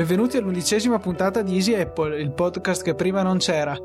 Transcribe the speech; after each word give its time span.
Benvenuti 0.00 0.38
all'undicesima 0.38 0.98
puntata 0.98 1.42
di 1.42 1.56
Easy 1.56 1.74
Apple, 1.74 2.18
il 2.22 2.30
podcast 2.30 2.82
che 2.82 2.94
prima 2.94 3.22
non 3.22 3.36
c'era. 3.36 3.76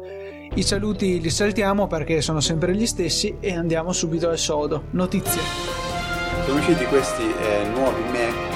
I 0.54 0.64
saluti 0.64 1.20
li 1.20 1.30
saltiamo 1.30 1.88
perché 1.88 2.22
sono 2.22 2.40
sempre 2.40 2.74
gli 2.74 2.86
stessi 2.86 3.36
e 3.42 3.54
andiamo 3.54 3.92
subito 3.92 4.30
al 4.30 4.38
sodo. 4.38 4.86
Notizie. 4.92 5.42
Sono 6.46 6.60
usciti 6.60 6.86
questi 6.86 7.22
eh, 7.22 7.68
nuovi 7.68 8.02
Mac 8.04 8.54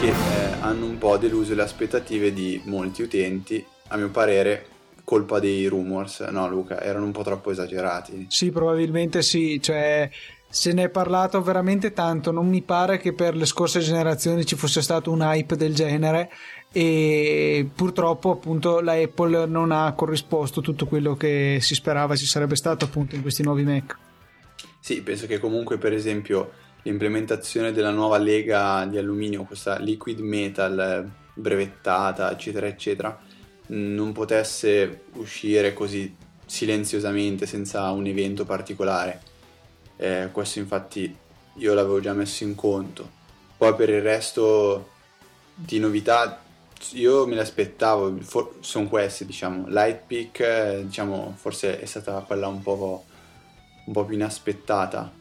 che 0.00 0.08
eh, 0.08 0.14
hanno 0.60 0.86
un 0.86 0.96
po' 0.96 1.18
deluso 1.18 1.54
le 1.54 1.60
aspettative 1.60 2.32
di 2.32 2.58
molti 2.64 3.02
utenti, 3.02 3.62
a 3.88 3.98
mio 3.98 4.08
parere 4.08 4.66
colpa 5.04 5.40
dei 5.40 5.66
rumors, 5.66 6.20
no 6.20 6.48
Luca, 6.48 6.80
erano 6.80 7.04
un 7.04 7.12
po' 7.12 7.22
troppo 7.22 7.50
esagerati. 7.50 8.24
Sì, 8.30 8.50
probabilmente 8.50 9.20
sì, 9.20 9.60
cioè 9.60 10.08
se 10.54 10.72
ne 10.72 10.84
è 10.84 10.88
parlato 10.88 11.42
veramente 11.42 11.92
tanto, 11.92 12.30
non 12.30 12.48
mi 12.48 12.62
pare 12.62 12.98
che 12.98 13.12
per 13.12 13.34
le 13.34 13.44
scorse 13.44 13.80
generazioni 13.80 14.46
ci 14.46 14.54
fosse 14.54 14.82
stato 14.82 15.10
un 15.10 15.20
hype 15.20 15.56
del 15.56 15.74
genere 15.74 16.30
e 16.70 17.68
purtroppo 17.74 18.30
appunto 18.30 18.78
la 18.78 18.92
Apple 18.92 19.46
non 19.46 19.72
ha 19.72 19.92
corrisposto 19.94 20.60
tutto 20.60 20.86
quello 20.86 21.16
che 21.16 21.58
si 21.60 21.74
sperava 21.74 22.14
ci 22.14 22.26
sarebbe 22.26 22.54
stato 22.54 22.84
appunto 22.84 23.16
in 23.16 23.22
questi 23.22 23.42
nuovi 23.42 23.64
Mac. 23.64 23.98
Sì, 24.78 25.02
penso 25.02 25.26
che 25.26 25.40
comunque 25.40 25.76
per 25.76 25.92
esempio 25.92 26.52
l'implementazione 26.82 27.72
della 27.72 27.90
nuova 27.90 28.18
lega 28.18 28.86
di 28.88 28.96
alluminio, 28.96 29.42
questa 29.42 29.80
liquid 29.80 30.20
metal 30.20 31.10
brevettata, 31.34 32.30
eccetera, 32.30 32.68
eccetera, 32.68 33.20
non 33.66 34.12
potesse 34.12 35.06
uscire 35.14 35.72
così 35.72 36.14
silenziosamente 36.46 37.44
senza 37.44 37.90
un 37.90 38.06
evento 38.06 38.44
particolare 38.44 39.32
eh, 39.96 40.28
questo 40.32 40.58
infatti 40.58 41.16
io 41.54 41.74
l'avevo 41.74 42.00
già 42.00 42.12
messo 42.12 42.44
in 42.44 42.54
conto. 42.54 43.08
Poi 43.56 43.74
per 43.74 43.88
il 43.88 44.02
resto 44.02 44.90
di 45.54 45.78
novità 45.78 46.40
io 46.92 47.26
me 47.26 47.34
le 47.34 47.40
aspettavo, 47.40 48.14
for- 48.20 48.56
sono 48.60 48.88
queste 48.88 49.24
diciamo, 49.24 49.66
Lightpeak 49.68 50.40
eh, 50.40 50.82
diciamo 50.84 51.32
forse 51.36 51.80
è 51.80 51.84
stata 51.86 52.20
quella 52.26 52.48
un 52.48 52.60
po', 52.62 53.04
un 53.86 53.92
po 53.92 54.04
più 54.04 54.14
inaspettata. 54.16 55.12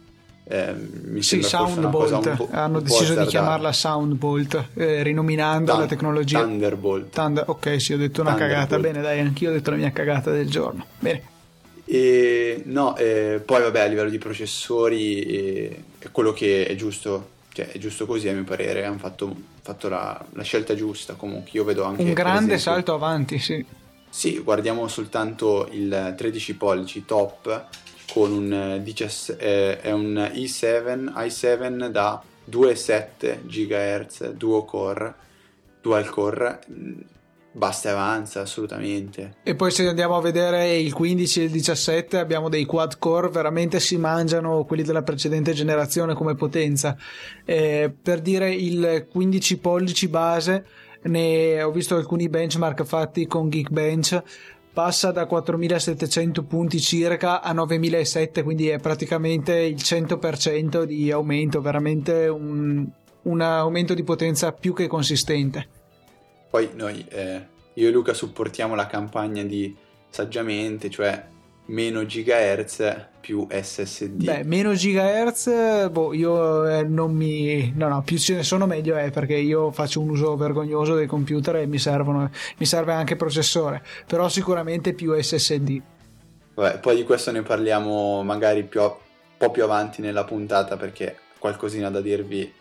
Eh, 0.46 0.74
mi 0.74 1.22
sì, 1.22 1.42
Soundbolt. 1.42 2.50
hanno 2.52 2.82
deciso 2.82 3.16
di 3.16 3.26
chiamarla 3.28 3.72
Soundbolt 3.72 4.72
eh, 4.74 5.02
rinominando 5.02 5.72
Thun- 5.72 5.80
la 5.82 5.88
tecnologia. 5.88 6.42
Thunderbolt. 6.42 7.14
Thunder- 7.14 7.48
ok 7.48 7.80
sì 7.80 7.94
ho 7.94 7.98
detto 7.98 8.22
una 8.22 8.36
cagata. 8.36 8.78
Bene 8.80 9.02
dai 9.02 9.22
anch'io 9.22 9.52
ho 9.52 9.54
detto 9.54 9.70
la 9.70 9.78
mia 9.78 9.92
cagata 9.92 10.32
del 10.32 10.50
giorno. 10.50 10.86
Bene 11.00 11.32
e 11.86 12.64
no, 12.66 12.96
eh, 12.96 13.42
poi 13.44 13.62
vabbè 13.62 13.82
a 13.82 13.86
livello 13.86 14.10
di 14.10 14.18
processori 14.18 15.22
eh, 15.22 15.84
è 16.00 16.12
quello 16.12 16.32
che 16.32 16.66
è 16.66 16.76
giusto, 16.76 17.30
cioè 17.52 17.70
è 17.72 17.78
giusto 17.78 18.06
così 18.06 18.30
a 18.30 18.34
mio 18.34 18.44
parere, 18.44 18.86
hanno 18.86 18.98
fatto, 18.98 19.36
fatto 19.62 19.90
la, 19.90 20.24
la, 20.32 20.44
scelta 20.44 20.76
giusta 20.76 21.16
comunque, 21.16 21.52
io 21.54 21.64
vedo 21.64 21.84
anche... 21.84 22.04
Un 22.04 22.14
grande 22.14 22.54
esempio, 22.54 22.58
salto 22.60 22.94
avanti, 22.94 23.40
sì. 23.40 23.66
Sì, 24.10 24.40
guardiamo 24.40 24.88
soltanto 24.88 25.68
il 25.72 26.14
13 26.16 26.56
pollici 26.56 27.04
top 27.04 27.66
con 28.14 28.32
un, 28.32 28.80
17, 28.84 29.44
eh, 29.44 29.82
è 29.82 29.92
un 29.92 30.30
i7, 30.34 31.12
i7 31.16 31.88
da 31.88 32.22
2,7 32.50 33.46
GHz, 33.46 34.32
duo 34.34 34.64
core, 34.66 35.16
dual 35.82 36.10
core 36.10 36.60
basta 37.54 37.90
e 37.90 37.92
avanza 37.92 38.42
assolutamente. 38.42 39.36
E 39.44 39.56
poi 39.56 39.72
se 39.72 39.88
andiamo 39.88 40.16
a 40.16 40.22
vedere 40.22 40.76
il 40.76 40.94
15 40.94 41.42
e 41.42 41.44
il 41.46 41.52
17 41.52 42.18
abbiamo 42.18 42.50
dei 42.50 42.66
quad 42.66 42.98
core, 42.98 43.30
veramente 43.30 43.80
si 43.80 43.98
mangiano 43.98 44.66
quelli 44.66 44.84
della 44.84 45.04
precedente 45.04 45.54
generazione 45.54 46.14
come 46.14 46.36
potenza. 46.36 46.98
Eh, 47.46 47.94
per 48.02 48.22
dire 48.22 48.54
il 48.54 49.08
15 49.10 49.60
pollici 49.60 50.08
base, 50.08 50.66
ne 51.04 51.62
ho 51.62 51.72
visto 51.72 51.96
alcuni 51.96 52.28
benchmark 52.28 52.84
fatti 52.84 53.28
con 53.28 53.50
Geekbench, 53.50 54.22
passa 54.74 55.12
da 55.12 55.28
4700 55.28 56.44
punti 56.44 56.80
circa 56.80 57.42
a 57.42 57.54
9007, 57.54 58.42
quindi 58.42 58.70
è 58.70 58.80
praticamente 58.80 59.54
il 59.60 59.76
100% 59.76 60.84
di 60.84 61.12
aumento, 61.12 61.62
veramente 61.62 62.28
un, 62.28 62.88
un 63.22 63.42
aumento 63.42 63.94
di 63.94 64.04
potenza 64.04 64.52
più 64.52 64.74
che 64.74 64.88
consistente. 64.88 65.82
Poi 66.54 66.70
noi, 66.76 67.04
eh, 67.10 67.48
io 67.74 67.88
e 67.88 67.92
Luca 67.92 68.14
supportiamo 68.14 68.76
la 68.76 68.86
campagna 68.86 69.42
di 69.42 69.76
Saggiamente, 70.08 70.88
cioè 70.92 71.26
meno 71.66 72.06
gigahertz 72.06 73.08
più 73.20 73.48
SSD. 73.50 74.24
Beh, 74.24 74.44
meno 74.44 74.76
gigahertz, 74.76 75.90
boh, 75.90 76.14
io 76.14 76.68
eh, 76.68 76.84
non 76.84 77.12
mi... 77.12 77.74
No, 77.76 77.88
no, 77.88 78.04
più 78.04 78.20
ce 78.20 78.36
ne 78.36 78.44
sono 78.44 78.68
meglio 78.68 78.96
è 78.96 79.10
perché 79.10 79.34
io 79.34 79.72
faccio 79.72 80.00
un 80.00 80.12
uso 80.12 80.36
vergognoso 80.36 80.94
dei 80.94 81.08
computer 81.08 81.56
e 81.56 81.66
mi 81.66 81.80
servono, 81.80 82.30
mi 82.58 82.66
serve 82.68 82.94
anche 82.94 83.16
processore, 83.16 83.84
però 84.06 84.30
sicuramente 84.30 84.94
più 84.94 85.20
SSD. 85.20 85.82
Vabbè, 86.54 86.78
poi 86.78 86.98
di 86.98 87.04
questo 87.04 87.32
ne 87.32 87.42
parliamo 87.42 88.22
magari 88.22 88.62
più, 88.62 88.80
un 88.80 88.94
po' 89.40 89.50
più 89.50 89.64
avanti 89.64 90.04
nella 90.04 90.24
puntata 90.24 90.78
perché 90.78 91.18
qualcosina 91.40 91.90
da 91.90 92.00
dirvi 92.00 92.54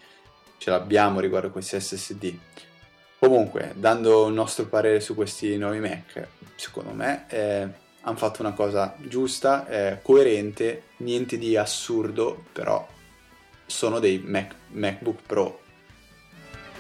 ce 0.57 0.71
l'abbiamo 0.71 1.21
riguardo 1.21 1.51
questi 1.51 1.79
SSD. 1.79 2.39
Comunque, 3.23 3.73
dando 3.77 4.27
il 4.27 4.35
nostro 4.35 4.67
parere 4.67 4.99
su 4.99 5.15
questi 5.15 5.57
nuovi 5.57 5.79
Mac, 5.79 6.27
secondo 6.57 6.91
me 6.91 7.27
eh, 7.29 7.69
hanno 8.01 8.17
fatto 8.17 8.43
una 8.43 8.51
cosa 8.53 8.97
giusta, 8.99 9.69
eh, 9.69 9.99
coerente, 10.03 10.87
niente 10.97 11.39
di 11.39 11.57
assurdo, 11.57 12.47
però 12.51 12.85
sono 13.65 14.01
dei 14.01 14.19
Mac, 14.19 14.57
MacBook 14.73 15.21
Pro. 15.25 15.61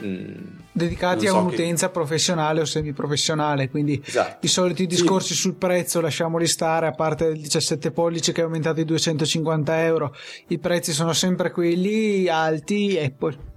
Mm, 0.05 0.35
Dedicati 0.73 1.29
so 1.29 1.37
a 1.37 1.39
un'utenza 1.39 1.87
che... 1.87 1.93
professionale 1.93 2.61
o 2.61 2.65
semiprofessionale, 2.65 3.71
quindi 3.71 4.03
esatto. 4.05 4.45
i 4.45 4.49
soliti 4.49 4.89
discorsi 4.89 5.35
sì. 5.35 5.43
sul 5.43 5.55
prezzo 5.55 6.01
lasciamoli 6.01 6.49
stare, 6.49 6.89
a 6.89 6.93
parte 6.93 7.27
il 7.27 7.41
17 7.41 7.93
pollici 7.93 8.33
che 8.33 8.41
è 8.41 8.45
aumentato 8.45 8.79
di 8.79 8.85
250 8.87 9.85
euro, 9.85 10.13
i 10.49 10.59
prezzi 10.59 10.91
sono 10.91 11.13
sempre 11.13 11.53
quelli 11.53 12.27
alti, 12.29 12.99
Apple 12.99 13.51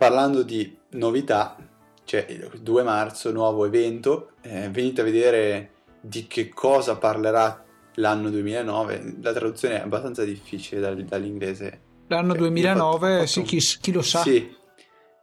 Parlando 0.00 0.42
di 0.42 0.78
novità, 0.92 1.58
c'è 2.06 2.24
il 2.30 2.60
2 2.62 2.82
marzo, 2.82 3.30
nuovo 3.32 3.66
evento, 3.66 4.30
eh, 4.40 4.70
venite 4.70 5.02
a 5.02 5.04
vedere 5.04 5.72
di 6.00 6.26
che 6.26 6.48
cosa 6.48 6.96
parlerà 6.96 7.62
l'anno 7.96 8.30
2009. 8.30 9.16
La 9.20 9.34
traduzione 9.34 9.76
è 9.76 9.82
abbastanza 9.82 10.24
difficile 10.24 10.80
dall'inglese. 11.04 11.80
L'anno 12.06 12.30
cioè, 12.30 12.38
2009, 12.38 13.10
fatto, 13.10 13.26
sì, 13.26 13.42
chi, 13.42 13.58
chi, 13.58 13.92
lo 13.92 14.00
sa. 14.00 14.22
Sì, 14.22 14.50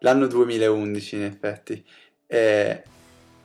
l'anno 0.01 0.27
2011 0.27 1.15
in 1.15 1.23
effetti. 1.23 1.83
Eh, 2.27 2.83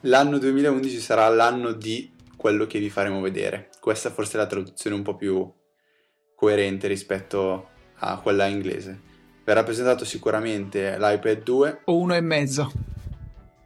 l'anno 0.00 0.36
2011 0.36 0.98
sarà 0.98 1.26
l'anno 1.28 1.72
di 1.72 2.12
quello 2.36 2.66
che 2.66 2.78
vi 2.78 2.90
faremo 2.90 3.22
vedere. 3.22 3.70
Questa 3.80 4.10
forse 4.10 4.34
è 4.34 4.36
la 4.36 4.46
traduzione 4.46 4.96
un 4.96 5.02
po' 5.02 5.16
più 5.16 5.50
coerente 6.34 6.88
rispetto 6.88 7.70
a 8.00 8.20
quella 8.20 8.44
inglese 8.44 9.11
verrà 9.44 9.62
presentato 9.62 10.04
sicuramente 10.04 10.96
l'iPad 10.98 11.42
2 11.42 11.80
o 11.84 11.96
uno 11.96 12.14
e 12.14 12.20
mezzo. 12.20 12.72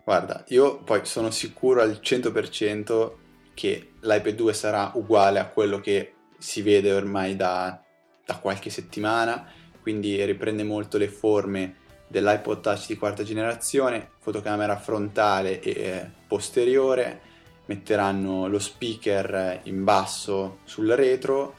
Guarda, 0.04 0.44
io 0.48 0.78
poi 0.78 1.00
sono 1.04 1.30
sicuro 1.30 1.82
al 1.82 2.00
100% 2.02 3.12
che 3.54 3.92
l'iPad 4.00 4.34
2 4.34 4.52
sarà 4.54 4.92
uguale 4.94 5.38
a 5.38 5.48
quello 5.48 5.80
che 5.80 6.14
si 6.38 6.62
vede 6.62 6.92
ormai 6.92 7.34
da, 7.34 7.82
da 8.24 8.38
qualche 8.38 8.70
settimana, 8.70 9.46
quindi 9.80 10.22
riprende 10.24 10.62
molto 10.62 10.98
le 10.98 11.08
forme 11.08 11.76
dell'iPod 12.06 12.60
Touch 12.60 12.86
di 12.86 12.96
quarta 12.96 13.24
generazione, 13.24 14.10
fotocamera 14.20 14.76
frontale 14.76 15.60
e 15.60 15.70
eh, 15.70 16.10
posteriore, 16.26 17.20
metteranno 17.66 18.46
lo 18.46 18.58
speaker 18.60 19.60
in 19.64 19.82
basso 19.82 20.58
sul 20.64 20.88
retro, 20.90 21.54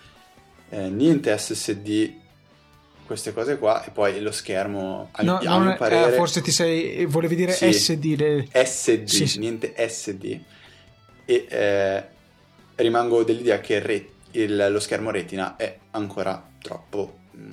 eh, 0.70 0.90
niente 0.90 1.38
SSD 1.38 2.26
queste 3.08 3.34
cose 3.34 3.58
qua 3.58 3.84
e 3.84 3.90
poi 3.90 4.22
lo 4.22 4.32
schermo 4.32 5.10
a, 5.12 5.24
no, 5.24 5.40
a 5.44 5.60
mio 5.60 5.72
è, 5.72 5.78
parere 5.78 6.14
eh, 6.14 6.16
forse 6.16 6.42
ti 6.42 6.52
sei 6.52 7.06
volevi 7.06 7.36
dire 7.36 7.54
sì, 7.54 7.72
SD 7.72 8.06
le... 8.18 8.48
SD 8.52 9.06
sì, 9.06 9.28
sì. 9.28 9.40
niente 9.40 9.74
SD 9.76 10.40
e 11.26 11.46
eh, 11.50 12.04
rimango 12.76 13.24
dell'idea 13.24 13.60
che 13.60 13.80
re, 13.80 14.10
il, 14.32 14.68
lo 14.70 14.80
schermo 14.80 15.10
retina 15.10 15.56
è 15.56 15.78
ancora 15.92 16.46
troppo 16.62 17.20
mh, 17.32 17.40
mm, 17.40 17.52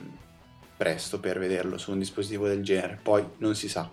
presto 0.77 1.21
per 1.21 1.39
vederlo 1.39 1.79
su 1.79 1.93
un 1.93 2.01
dispositivo 2.01 2.49
del 2.49 2.63
genere 2.63 2.99
poi 3.01 3.25
non 3.39 3.55
si 3.55 3.69
sa 3.69 3.89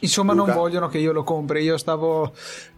Insomma, 0.00 0.34
Luca. 0.34 0.52
non 0.52 0.56
vogliono 0.56 0.88
che 0.88 0.98
io 0.98 1.12
lo 1.12 1.22
compri. 1.22 1.62
Io 1.62 1.78
stavo 1.78 2.34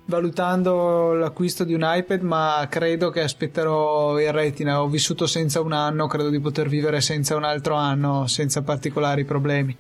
valutando 0.09 1.13
l'acquisto 1.13 1.65
di 1.65 1.75
un 1.75 1.83
iPad, 1.85 2.23
ma 2.23 2.67
credo 2.69 3.11
che 3.11 3.21
aspetterò 3.21 4.19
il 4.19 4.33
retina. 4.33 4.83
Ho 4.83 4.89
vissuto 4.89 5.27
senza 5.27 5.61
un 5.61 5.73
anno, 5.73 6.07
credo 6.07 6.31
di 6.31 6.41
poter 6.41 6.69
vivere 6.69 7.01
senza 7.01 7.37
un 7.37 7.45
altro 7.45 7.75
anno, 7.75 8.27
senza 8.27 8.63
particolari 8.63 9.25
problemi. 9.25 9.77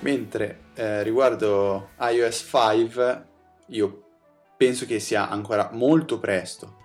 Mentre 0.00 0.60
eh, 0.74 1.02
riguardo 1.02 1.90
iOS 1.98 2.48
5, 2.48 3.24
io 3.68 4.02
penso 4.56 4.86
che 4.86 5.00
sia 5.00 5.28
ancora 5.28 5.70
molto 5.72 6.18
presto. 6.20 6.76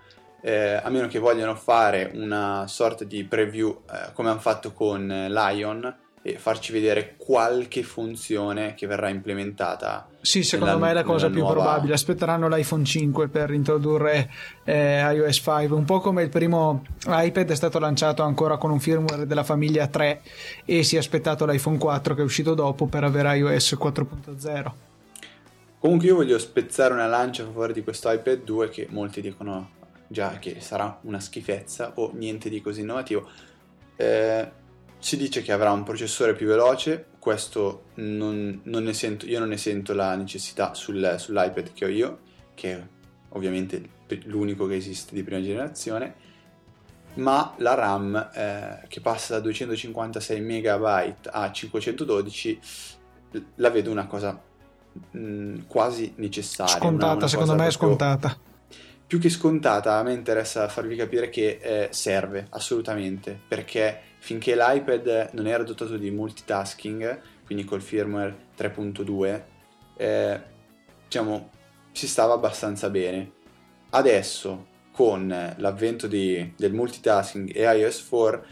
Eh, 0.42 0.80
a 0.82 0.88
meno 0.88 1.06
che 1.06 1.18
vogliano 1.18 1.54
fare 1.54 2.10
una 2.14 2.64
sorta 2.66 3.04
di 3.04 3.24
preview 3.24 3.82
eh, 3.88 4.12
come 4.14 4.30
hanno 4.30 4.40
fatto 4.40 4.72
con 4.72 5.06
Lion, 5.06 5.96
e 6.22 6.36
farci 6.36 6.70
vedere 6.70 7.14
qualche 7.16 7.82
funzione 7.82 8.74
che 8.74 8.86
verrà 8.86 9.08
implementata. 9.08 10.06
Sì, 10.20 10.42
secondo 10.42 10.74
nella, 10.74 10.84
me 10.84 10.90
è 10.90 10.94
la 10.94 11.02
cosa 11.02 11.30
più 11.30 11.38
nuova... 11.40 11.54
probabile. 11.54 11.94
Aspetteranno 11.94 12.48
l'iPhone 12.48 12.84
5 12.84 13.28
per 13.28 13.50
introdurre 13.52 14.30
eh, 14.64 15.00
iOS 15.12 15.36
5, 15.36 15.68
un 15.70 15.84
po' 15.86 16.00
come 16.00 16.22
il 16.22 16.28
primo 16.28 16.84
iPad 17.06 17.50
è 17.50 17.54
stato 17.54 17.78
lanciato 17.78 18.22
ancora 18.22 18.58
con 18.58 18.70
un 18.70 18.80
firmware 18.80 19.26
della 19.26 19.44
famiglia 19.44 19.86
3 19.86 20.20
e 20.66 20.82
si 20.82 20.96
è 20.96 20.98
aspettato 20.98 21.46
l'iPhone 21.46 21.78
4 21.78 22.14
che 22.14 22.20
è 22.20 22.24
uscito 22.24 22.52
dopo 22.52 22.86
per 22.86 23.04
avere 23.04 23.38
iOS 23.38 23.78
4.0. 23.80 24.72
Comunque 25.78 26.06
io 26.06 26.16
voglio 26.16 26.38
spezzare 26.38 26.92
una 26.92 27.06
lancia 27.06 27.42
a 27.42 27.46
favore 27.46 27.72
di 27.72 27.82
questo 27.82 28.10
iPad 28.10 28.42
2 28.42 28.68
che 28.68 28.86
molti 28.90 29.22
dicono 29.22 29.78
già 30.06 30.38
che 30.38 30.60
sarà 30.60 30.98
una 31.02 31.20
schifezza 31.20 31.92
o 31.94 32.10
niente 32.12 32.50
di 32.50 32.60
così 32.60 32.82
innovativo. 32.82 33.26
Eh, 33.96 34.58
si 35.00 35.16
dice 35.16 35.42
che 35.42 35.50
avrà 35.50 35.72
un 35.72 35.82
processore 35.82 36.34
più 36.34 36.46
veloce, 36.46 37.06
questo 37.18 37.86
non, 37.94 38.60
non 38.64 38.84
ne 38.84 38.92
sento, 38.92 39.26
io 39.26 39.38
non 39.38 39.48
ne 39.48 39.56
sento 39.56 39.94
la 39.94 40.14
necessità 40.14 40.74
sul, 40.74 41.16
sull'iPad 41.18 41.72
che 41.72 41.84
ho 41.84 41.88
io, 41.88 42.18
che 42.54 42.72
è 42.72 42.86
ovviamente 43.30 43.98
l'unico 44.24 44.66
che 44.66 44.76
esiste 44.76 45.14
di 45.14 45.22
prima 45.22 45.42
generazione, 45.42 46.14
ma 47.14 47.54
la 47.58 47.74
RAM 47.74 48.30
eh, 48.34 48.84
che 48.88 49.00
passa 49.00 49.34
da 49.34 49.40
256 49.40 50.40
MB 50.40 51.14
a 51.30 51.50
512 51.50 52.60
la 53.56 53.70
vedo 53.70 53.90
una 53.90 54.06
cosa 54.06 54.38
mh, 54.92 55.18
mm, 55.18 55.56
quasi 55.66 56.12
necessaria. 56.16 56.76
Scontata, 56.76 57.26
secondo 57.26 57.54
me 57.54 57.66
è 57.66 57.70
scontata. 57.70 58.36
Più, 59.06 59.18
che 59.18 59.28
scontata, 59.28 59.96
a 59.96 60.02
me 60.02 60.12
interessa 60.12 60.68
farvi 60.68 60.94
capire 60.94 61.30
che 61.30 61.58
eh, 61.60 61.88
serve 61.90 62.46
assolutamente, 62.50 63.38
perché 63.48 64.09
finché 64.20 64.54
l'iPad 64.54 65.30
non 65.32 65.46
era 65.46 65.64
dotato 65.64 65.96
di 65.96 66.10
multitasking, 66.10 67.20
quindi 67.44 67.64
col 67.64 67.80
firmware 67.80 68.48
3.2, 68.56 69.42
eh, 69.96 70.40
diciamo, 71.04 71.50
si 71.90 72.06
stava 72.06 72.34
abbastanza 72.34 72.90
bene. 72.90 73.32
Adesso, 73.90 74.66
con 74.92 75.54
l'avvento 75.56 76.06
di, 76.06 76.52
del 76.54 76.72
multitasking 76.72 77.50
e 77.56 77.62
iOS 77.62 78.06
4, 78.08 78.44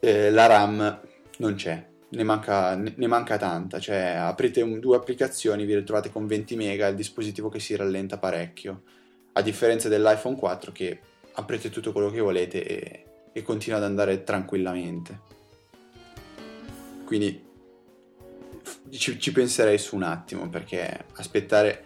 eh, 0.00 0.30
la 0.30 0.46
RAM 0.46 1.00
non 1.38 1.54
c'è, 1.56 1.84
ne 2.08 2.22
manca, 2.22 2.76
ne 2.76 3.06
manca 3.06 3.36
tanta, 3.36 3.80
cioè 3.80 4.14
aprite 4.16 4.62
un, 4.62 4.78
due 4.78 4.96
applicazioni, 4.96 5.64
vi 5.64 5.74
ritrovate 5.74 6.10
con 6.10 6.26
20 6.26 6.54
mega, 6.56 6.86
il 6.86 6.94
dispositivo 6.94 7.48
che 7.48 7.58
si 7.58 7.74
rallenta 7.74 8.16
parecchio, 8.16 8.82
a 9.32 9.42
differenza 9.42 9.88
dell'iPhone 9.88 10.36
4 10.36 10.70
che 10.70 11.00
aprite 11.32 11.68
tutto 11.68 11.92
quello 11.92 12.10
che 12.10 12.20
volete 12.20 12.64
e 12.64 13.06
e 13.32 13.42
continua 13.42 13.78
ad 13.78 13.84
andare 13.84 14.24
tranquillamente. 14.24 15.30
Quindi 17.04 17.50
ci, 18.90 19.18
ci, 19.18 19.32
penserei 19.32 19.78
su 19.78 19.96
un 19.96 20.02
attimo 20.02 20.48
perché 20.48 21.06
aspettare 21.14 21.84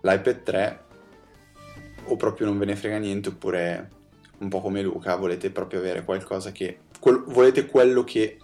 l'iPad 0.00 0.42
3 0.42 0.84
o 2.04 2.16
proprio 2.16 2.46
non 2.46 2.58
ve 2.58 2.64
ne 2.64 2.76
frega 2.76 2.98
niente 2.98 3.28
oppure 3.28 3.90
un 4.38 4.48
po' 4.48 4.60
come 4.60 4.82
Luca 4.82 5.16
volete 5.16 5.50
proprio 5.50 5.80
avere 5.80 6.04
qualcosa 6.04 6.52
che 6.52 6.78
quel, 7.00 7.24
volete 7.26 7.66
quello 7.66 8.04
che 8.04 8.38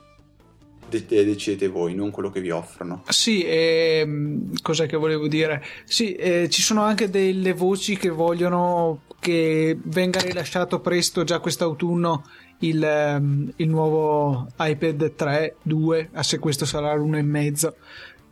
decidete 0.89 1.67
voi, 1.69 1.95
non 1.95 2.11
quello 2.11 2.31
che 2.31 2.41
vi 2.41 2.51
offrono. 2.51 3.03
Sì, 3.09 3.43
ehm, 3.45 4.61
cos'è 4.63 4.87
che 4.87 4.97
volevo 4.97 5.27
dire? 5.27 5.63
Sì, 5.85 6.15
eh, 6.15 6.49
ci 6.49 6.63
sono 6.63 6.83
anche 6.83 7.11
delle 7.11 7.53
voci 7.53 7.97
che 7.97 8.11
vogliono 8.11 9.03
che 9.25 9.79
venga 9.85 10.21
rilasciato 10.21 10.81
presto, 10.81 11.25
già 11.25 11.39
quest'autunno, 11.39 12.25
il, 12.59 12.85
ehm, 12.85 13.53
il 13.57 13.69
nuovo 13.71 14.49
iPad 14.59 15.15
3, 15.15 15.57
2, 15.63 16.11
a 16.13 16.23
se 16.23 16.39
questo 16.39 16.67
sarà 16.67 16.93
l'uno 16.93 17.17
e 17.17 17.23
mezzo 17.23 17.75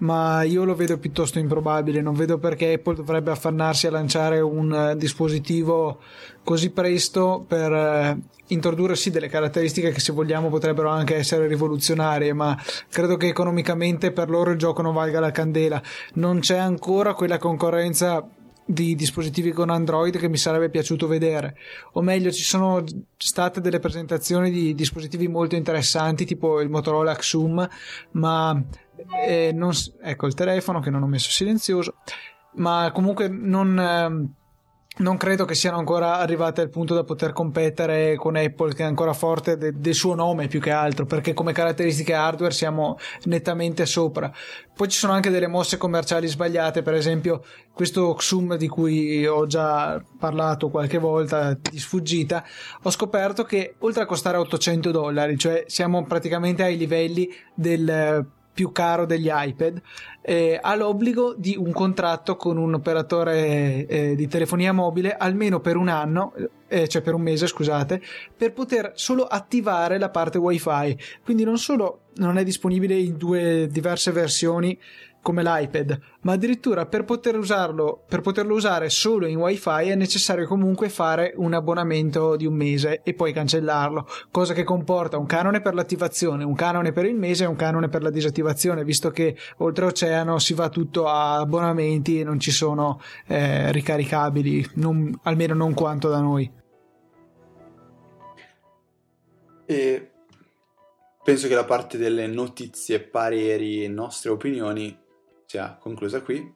ma 0.03 0.43
io 0.43 0.65
lo 0.65 0.75
vedo 0.75 0.99
piuttosto 0.99 1.39
improbabile. 1.39 2.00
Non 2.00 2.15
vedo 2.15 2.39
perché 2.39 2.73
Apple 2.73 2.97
dovrebbe 2.97 3.31
affannarsi 3.31 3.87
a 3.87 3.93
lanciare 3.93 4.41
un 4.41 4.73
uh, 4.73 4.97
dispositivo 4.97 6.00
così 6.43 6.71
presto 6.71 7.44
per 7.47 7.71
uh, 7.71 8.21
introdurre 8.49 8.97
sì 8.97 9.11
delle 9.11 9.29
caratteristiche 9.29 9.93
che 9.93 10.00
se 10.00 10.12
vogliamo 10.12 10.49
potrebbero 10.49 10.89
anche 10.89 11.15
essere 11.15 11.47
rivoluzionarie, 11.47 12.33
ma 12.33 12.61
credo 12.91 13.17
che 13.17 13.29
economicamente 13.29 14.11
per 14.11 14.29
loro 14.29 14.50
il 14.50 14.59
gioco 14.59 14.83
non 14.83 14.93
valga 14.93 15.21
la 15.21 15.31
candela. 15.31 15.81
Non 16.15 16.41
c'è 16.41 16.59
ancora 16.59 17.15
quella 17.15 17.39
concorrenza 17.39 18.29
di 18.72 18.94
dispositivi 18.94 19.52
con 19.52 19.70
Android 19.70 20.19
che 20.19 20.28
mi 20.28 20.36
sarebbe 20.36 20.70
piaciuto 20.70 21.06
vedere. 21.06 21.56
O 21.92 22.02
meglio, 22.02 22.30
ci 22.30 22.42
sono 22.42 22.82
state 23.16 23.60
delle 23.60 23.78
presentazioni 23.78 24.50
di 24.50 24.74
dispositivi 24.74 25.28
molto 25.28 25.54
interessanti, 25.54 26.24
tipo 26.24 26.60
il 26.60 26.70
Motorola 26.70 27.14
Xum, 27.14 27.69
ma 28.12 28.62
eh, 29.26 29.52
non, 29.52 29.72
ecco 30.02 30.26
il 30.26 30.34
telefono 30.34 30.80
che 30.80 30.90
non 30.90 31.02
ho 31.02 31.06
messo 31.06 31.30
silenzioso, 31.30 31.96
ma 32.54 32.90
comunque 32.92 33.28
non. 33.28 33.78
Eh, 33.78 34.40
non 34.99 35.17
credo 35.17 35.47
che 35.47 35.55
siano 35.55 35.79
ancora 35.79 36.19
arrivate 36.19 36.61
al 36.61 36.69
punto 36.69 36.94
da 36.94 37.03
poter 37.03 37.33
competere 37.33 38.15
con 38.17 38.37
Apple 38.37 38.75
che 38.75 38.83
è 38.83 38.87
ancora 38.87 39.15
forte 39.15 39.56
de- 39.56 39.73
del 39.75 39.94
suo 39.94 40.15
nome 40.15 40.49
più 40.49 40.61
che 40.61 40.71
altro 40.71 41.06
perché 41.06 41.33
come 41.33 41.53
caratteristiche 41.53 42.12
hardware 42.12 42.53
siamo 42.53 42.99
nettamente 43.25 43.87
sopra. 43.87 44.31
Poi 44.75 44.89
ci 44.89 44.99
sono 44.99 45.15
anche 45.15 45.31
delle 45.31 45.47
mosse 45.47 45.79
commerciali 45.79 46.27
sbagliate 46.27 46.83
per 46.83 46.94
esempio 46.94 47.43
questo 47.73 48.12
Xum 48.12 48.56
di 48.56 48.69
cui 48.69 49.27
ho 49.27 49.47
già 49.47 50.03
parlato 50.19 50.69
qualche 50.69 50.99
volta 50.99 51.56
di 51.59 51.79
sfuggita 51.79 52.44
ho 52.83 52.91
scoperto 52.91 53.44
che 53.44 53.77
oltre 53.79 54.03
a 54.03 54.06
costare 54.06 54.37
800 54.37 54.91
dollari 54.91 55.39
cioè 55.39 55.65
siamo 55.69 56.05
praticamente 56.05 56.62
ai 56.62 56.77
livelli 56.77 57.29
del 57.55 58.27
più 58.52 58.72
caro 58.72 59.06
degli 59.06 59.31
iPad, 59.31 59.81
eh, 60.20 60.58
ha 60.60 60.75
l'obbligo 60.75 61.34
di 61.37 61.56
un 61.58 61.72
contratto 61.72 62.37
con 62.37 62.56
un 62.56 62.75
operatore 62.75 63.87
eh, 63.87 64.14
di 64.14 64.28
telefonia 64.28 64.72
mobile 64.72 65.16
almeno 65.16 65.60
per 65.60 65.76
un 65.76 65.88
anno, 65.88 66.34
eh, 66.69 66.87
cioè 66.88 67.02
per 67.02 67.14
un 67.14 67.22
mese, 67.22 67.46
scusate, 67.46 68.00
per 68.37 68.52
poter 68.52 68.93
solo 68.94 69.25
attivare 69.25 69.99
la 69.99 70.10
parte 70.10 70.38
WiFi. 70.38 70.96
Quindi 71.25 71.44
non 71.44 71.58
solo 71.58 72.00
non 72.16 72.37
è 72.37 72.44
disponibile 72.44 72.94
in 72.94 73.16
due 73.16 73.69
diverse 73.70 74.12
versioni 74.12 74.78
come 75.22 75.42
l'iPad, 75.42 75.98
ma 76.22 76.32
addirittura 76.32 76.86
per, 76.86 77.04
poter 77.04 77.36
usarlo, 77.38 78.02
per 78.08 78.20
poterlo 78.20 78.55
usare 78.55 78.91
solo 78.91 79.26
in 79.26 79.36
wifi 79.36 79.88
è 79.88 79.94
necessario 79.94 80.46
comunque 80.46 80.88
fare 80.88 81.32
un 81.36 81.55
abbonamento 81.55 82.34
di 82.36 82.44
un 82.44 82.55
mese 82.55 83.02
e 83.05 83.14
poi 83.14 83.32
cancellarlo, 83.32 84.06
cosa 84.31 84.52
che 84.52 84.64
comporta 84.64 85.19
un 85.19 85.26
canone 85.26 85.60
per 85.60 85.74
l'attivazione, 85.74 86.43
un 86.44 86.55
canone 86.55 86.93
per 86.93 87.06
il 87.06 87.14
mese 87.14 87.44
e 87.44 87.46
un 87.46 87.56
canone 87.56 87.88
per 87.88 88.02
la 88.02 88.10
disattivazione, 88.10 88.84
visto 88.84 89.10
che 89.10 89.36
oltreoceano 89.58 90.38
si 90.38 90.55
va 90.55 90.69
tutto 90.69 91.06
a 91.06 91.38
abbonamenti 91.38 92.20
e 92.20 92.24
non 92.24 92.41
ci 92.41 92.50
sono 92.50 93.00
eh, 93.29 93.70
ricaricabili, 93.70 94.70
non, 94.74 95.19
almeno 95.22 95.55
non 95.55 95.72
quanto 95.72 96.08
da 96.08 96.20
noi. 96.20 96.50
E 99.64 100.10
penso 101.22 101.46
che 101.46 101.55
la 101.55 101.64
parte 101.64 101.96
delle 101.96 102.26
notizie, 102.26 103.00
pareri 103.00 103.84
e 103.84 103.88
nostre 103.88 104.31
opinioni 104.31 104.98
sia 105.53 105.77
conclusa 105.79 106.23
qui. 106.23 106.51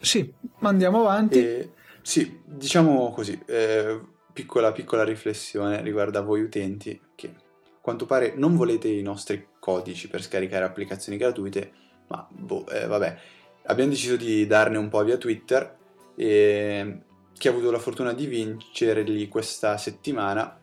Sì, 0.00 0.32
andiamo 0.60 1.00
avanti. 1.00 1.38
E, 1.38 1.72
sì, 2.02 2.40
diciamo 2.44 3.10
così, 3.10 3.36
eh, 3.46 3.98
piccola, 4.32 4.70
piccola 4.70 5.02
riflessione 5.02 5.82
riguardo 5.82 6.18
a 6.18 6.22
voi 6.22 6.42
utenti 6.42 7.00
che 7.16 7.26
a 7.26 7.80
quanto 7.80 8.06
pare 8.06 8.34
non 8.36 8.54
volete 8.54 8.86
i 8.86 9.02
nostri 9.02 9.48
codici 9.58 10.06
per 10.06 10.22
scaricare 10.22 10.64
applicazioni 10.64 11.18
gratuite, 11.18 11.72
ma 12.06 12.24
boh, 12.30 12.64
eh, 12.68 12.86
vabbè, 12.86 13.18
abbiamo 13.64 13.90
deciso 13.90 14.14
di 14.14 14.46
darne 14.46 14.78
un 14.78 14.88
po' 14.88 15.02
via 15.02 15.16
Twitter 15.16 15.76
e 16.14 17.00
chi 17.32 17.48
ha 17.48 17.50
avuto 17.50 17.72
la 17.72 17.80
fortuna 17.80 18.12
di 18.12 18.26
vincerli 18.26 19.26
questa 19.26 19.76
settimana 19.78 20.60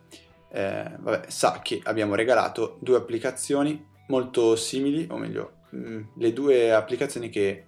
eh, 0.50 0.92
vabbè, 0.98 1.30
sa 1.30 1.60
che 1.62 1.82
abbiamo 1.84 2.16
regalato 2.16 2.78
due 2.80 2.96
applicazioni 2.96 3.86
molto 4.08 4.56
simili, 4.56 5.08
o 5.10 5.18
meglio 5.18 5.55
Mm, 5.76 6.02
le 6.16 6.34
due 6.34 6.74
applicazioni 6.74 7.30
che 7.30 7.66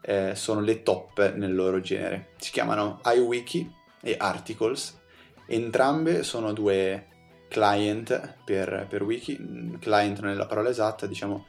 eh, 0.00 0.32
sono 0.34 0.60
le 0.60 0.82
top 0.82 1.34
nel 1.34 1.54
loro 1.54 1.80
genere. 1.80 2.30
Si 2.36 2.50
chiamano 2.50 3.00
iWiki 3.04 3.72
e 4.02 4.16
Articles. 4.18 4.98
Entrambe 5.46 6.22
sono 6.22 6.52
due 6.52 7.06
client 7.48 8.38
per, 8.44 8.86
per 8.88 9.02
wiki, 9.02 9.38
mm, 9.40 9.74
client 9.76 10.20
non 10.20 10.32
è 10.32 10.34
la 10.34 10.46
parola 10.46 10.70
esatta, 10.70 11.06
diciamo 11.06 11.46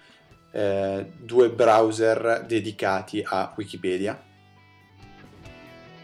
eh, 0.52 1.12
due 1.18 1.50
browser 1.50 2.46
dedicati 2.48 3.24
a 3.26 3.54
Wikipedia. 3.58 4.22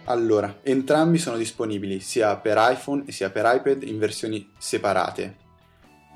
Allora, 0.05 0.59
entrambi 0.63 1.19
sono 1.19 1.37
disponibili 1.37 1.99
sia 1.99 2.35
per 2.35 2.57
iPhone 2.59 3.09
sia 3.11 3.29
per 3.29 3.45
iPad 3.47 3.83
in 3.83 3.99
versioni 3.99 4.51
separate. 4.57 5.37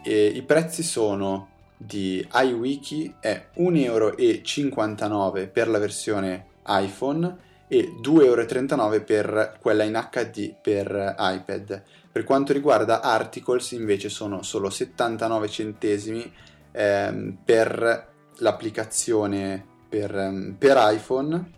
E 0.03 0.25
I 0.27 0.41
prezzi 0.41 0.83
sono 0.83 1.54
di 1.77 2.25
iWiki 2.31 3.15
è 3.19 3.47
1,59 3.57 3.83
euro 3.83 5.49
per 5.51 5.67
la 5.67 5.77
versione 5.77 6.45
iPhone 6.67 7.37
e 7.67 7.95
2,39 8.01 8.23
euro 8.23 9.03
per 9.03 9.57
quella 9.59 9.83
in 9.83 10.07
HD 10.09 10.53
per 10.59 11.15
iPad. 11.17 11.83
Per 12.11 12.23
quanto 12.23 12.53
riguarda 12.53 13.01
Articles 13.01 13.71
invece 13.71 14.09
sono 14.09 14.41
solo 14.41 14.69
79 14.69 15.49
centesimi 15.49 16.31
ehm, 16.71 17.37
per 17.43 18.07
l'applicazione 18.37 19.65
per, 19.89 20.17
ehm, 20.17 20.55
per 20.57 20.77
iPhone, 20.79 21.51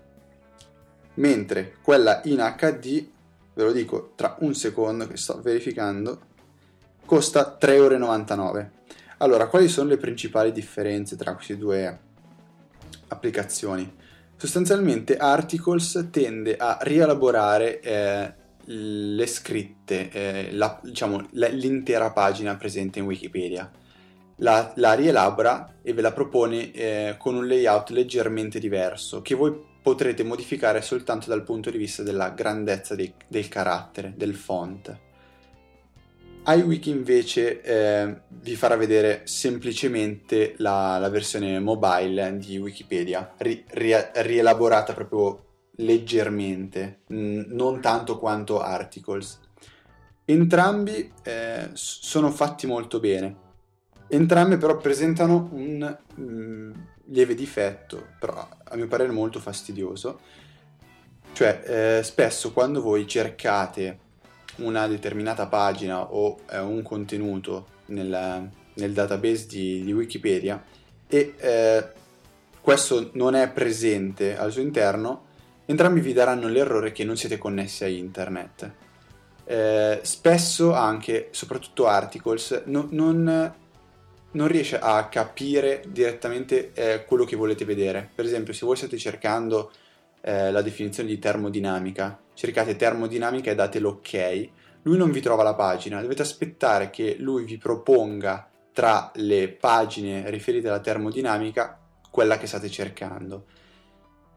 mentre 1.15 1.75
quella 1.81 2.21
in 2.25 2.37
HD, 2.57 3.07
ve 3.53 3.63
lo 3.63 3.71
dico 3.71 4.13
tra 4.15 4.35
un 4.39 4.53
secondo 4.55 5.07
che 5.07 5.17
sto 5.17 5.39
verificando, 5.41 6.19
costa 7.05 7.57
3,99 7.59 7.75
euro. 7.75 8.75
Allora, 9.19 9.47
quali 9.47 9.67
sono 9.67 9.89
le 9.89 9.97
principali 9.97 10.51
differenze 10.51 11.15
tra 11.15 11.33
queste 11.33 11.57
due 11.57 11.99
applicazioni? 13.07 13.91
Sostanzialmente 14.35 15.17
Articles 15.17 16.09
tende 16.11 16.55
a 16.55 16.77
rielaborare 16.81 17.79
eh, 17.79 18.33
le 18.65 19.25
scritte, 19.25 20.11
eh, 20.11 20.51
la, 20.51 20.79
diciamo, 20.83 21.29
l'intera 21.31 22.11
pagina 22.11 22.55
presente 22.57 22.99
in 22.99 23.05
Wikipedia. 23.05 23.71
La, 24.41 24.71
la 24.75 24.93
rielabora 24.93 25.77
e 25.81 25.93
ve 25.93 26.01
la 26.01 26.11
propone 26.11 26.71
eh, 26.71 27.15
con 27.17 27.33
un 27.33 27.47
layout 27.47 27.89
leggermente 27.89 28.59
diverso 28.59 29.23
che 29.23 29.33
voi 29.33 29.51
potrete 29.81 30.23
modificare 30.23 30.83
soltanto 30.83 31.27
dal 31.29 31.41
punto 31.41 31.71
di 31.71 31.77
vista 31.79 32.03
della 32.03 32.29
grandezza 32.29 32.93
dei, 32.93 33.11
del 33.27 33.47
carattere, 33.47 34.13
del 34.15 34.35
font 34.35 35.05
iWiki 36.47 36.89
invece 36.89 37.61
eh, 37.61 38.21
vi 38.29 38.55
farà 38.55 38.77
vedere 38.77 39.21
semplicemente 39.25 40.53
la, 40.57 40.97
la, 40.97 41.09
versione 41.09 41.59
mobile 41.59 42.37
di 42.37 42.57
Wikipedia, 42.57 43.33
ri, 43.37 43.65
ri, 43.67 43.93
rielaborata 44.13 44.93
proprio 44.93 45.43
leggermente, 45.77 47.01
mh, 47.07 47.41
non 47.47 47.81
tanto 47.81 48.17
quanto 48.17 48.61
Articles. 48.61 49.41
Entrambi 50.23 51.11
eh, 51.23 51.69
sono 51.73 52.31
fatti 52.31 52.65
molto 52.65 52.99
bene. 52.99 53.45
Entrambi 54.07 54.55
però 54.55 54.77
presentano 54.77 55.49
un 55.51 55.97
mh, 56.15 56.71
lieve 57.07 57.35
difetto, 57.35 58.07
però 58.19 58.47
a 58.63 58.75
mio 58.75 58.87
parere 58.87 59.11
molto 59.11 59.39
fastidioso. 59.39 60.19
Cioè, 61.33 61.97
eh, 61.99 62.03
spesso 62.03 62.53
quando 62.53 62.81
voi 62.81 63.05
cercate 63.05 64.05
una 64.57 64.87
determinata 64.87 65.47
pagina 65.47 66.11
o 66.11 66.39
eh, 66.49 66.59
un 66.59 66.81
contenuto 66.81 67.67
nel, 67.87 68.49
nel 68.73 68.93
database 68.93 69.47
di, 69.47 69.83
di, 69.83 69.93
Wikipedia 69.93 70.63
e 71.07 71.33
eh, 71.37 71.87
questo 72.61 73.11
non 73.13 73.35
è 73.35 73.49
presente 73.49 74.37
al 74.37 74.51
suo 74.51 74.61
interno, 74.61 75.25
entrambi 75.65 76.01
vi 76.01 76.13
daranno 76.13 76.47
l'errore 76.47 76.91
che 76.91 77.05
non 77.05 77.15
siete 77.15 77.37
connessi 77.37 77.83
a 77.85 77.87
internet. 77.87 78.71
Eh, 79.45 79.99
spesso 80.03 80.73
anche, 80.73 81.29
soprattutto 81.31 81.87
Articles, 81.87 82.63
no, 82.65 82.87
non, 82.91 83.53
non, 84.31 84.47
riesce 84.49 84.77
a 84.77 85.07
capire 85.07 85.81
direttamente 85.87 86.73
eh, 86.73 87.05
quello 87.05 87.23
che 87.23 87.37
volete 87.37 87.63
vedere. 87.63 88.09
Per 88.13 88.25
esempio, 88.25 88.51
se 88.51 88.65
voi 88.65 88.75
state 88.75 88.97
cercando 88.97 89.71
eh, 90.19 90.51
la 90.51 90.61
definizione 90.61 91.07
di 91.07 91.19
termodinamica, 91.19 92.19
cercate 92.37 92.75
termodinamica 92.75 93.49
e 93.49 93.55
date 93.55 93.79
l'ok, 93.79 94.49
lui 94.83 94.95
non 94.95 95.09
vi 95.09 95.21
trova 95.21 95.41
la 95.41 95.55
pagina, 95.55 96.01
dovete 96.01 96.21
aspettare 96.21 96.91
che 96.91 97.15
lui 97.17 97.43
vi 97.45 97.57
proponga 97.57 98.47
tra 98.71 99.11
le 99.15 99.47
pagine 99.49 100.29
riferite 100.29 100.67
alla 100.67 100.79
termodinamica 100.79 101.79
quella 102.11 102.37
che 102.37 102.45
state 102.45 102.69
cercando. 102.69 103.45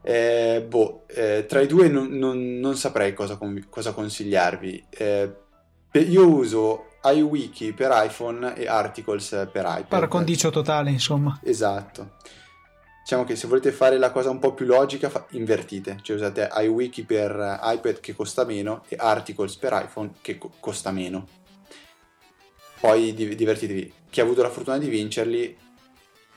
Eh, 0.02 0.64
boh, 0.66 1.04
eh, 1.09 1.45
tra 1.47 1.61
i 1.61 1.66
due 1.66 1.88
non, 1.88 2.07
non, 2.07 2.59
non 2.59 2.75
saprei 2.75 3.12
cosa, 3.12 3.38
cosa 3.69 3.92
consigliarvi. 3.92 4.87
Eh, 4.88 5.35
io 5.92 6.26
uso 6.26 6.87
iWiki 7.02 7.75
per 7.75 7.90
iPhone 7.92 8.57
e 8.57 8.66
Articles 8.66 9.49
per 9.52 9.64
iPad. 9.66 9.88
Per 9.88 10.09
condicio 10.09 10.49
totale, 10.49 10.90
insomma. 10.90 11.38
Esatto. 11.45 12.12
Diciamo 13.11 13.26
che 13.26 13.35
se 13.35 13.49
volete 13.49 13.73
fare 13.73 13.99
la 13.99 14.12
cosa 14.12 14.31
un 14.31 14.38
po' 14.38 14.55
più 14.55 14.67
logica, 14.67 15.26
invertite, 15.31 15.99
cioè 16.00 16.14
usate 16.14 16.49
iWiki 16.49 17.02
per 17.02 17.59
iPad 17.61 17.99
che 17.99 18.14
costa 18.14 18.45
meno 18.45 18.85
e 18.87 18.95
Articles 18.97 19.57
per 19.57 19.73
iPhone 19.85 20.12
che 20.21 20.38
co- 20.38 20.52
costa 20.61 20.93
meno. 20.93 21.26
Poi 22.79 23.12
di- 23.12 23.35
divertitevi. 23.35 23.93
Chi 24.09 24.21
ha 24.21 24.23
avuto 24.23 24.43
la 24.43 24.49
fortuna 24.49 24.79
di 24.79 24.88
vincerli, 24.88 25.57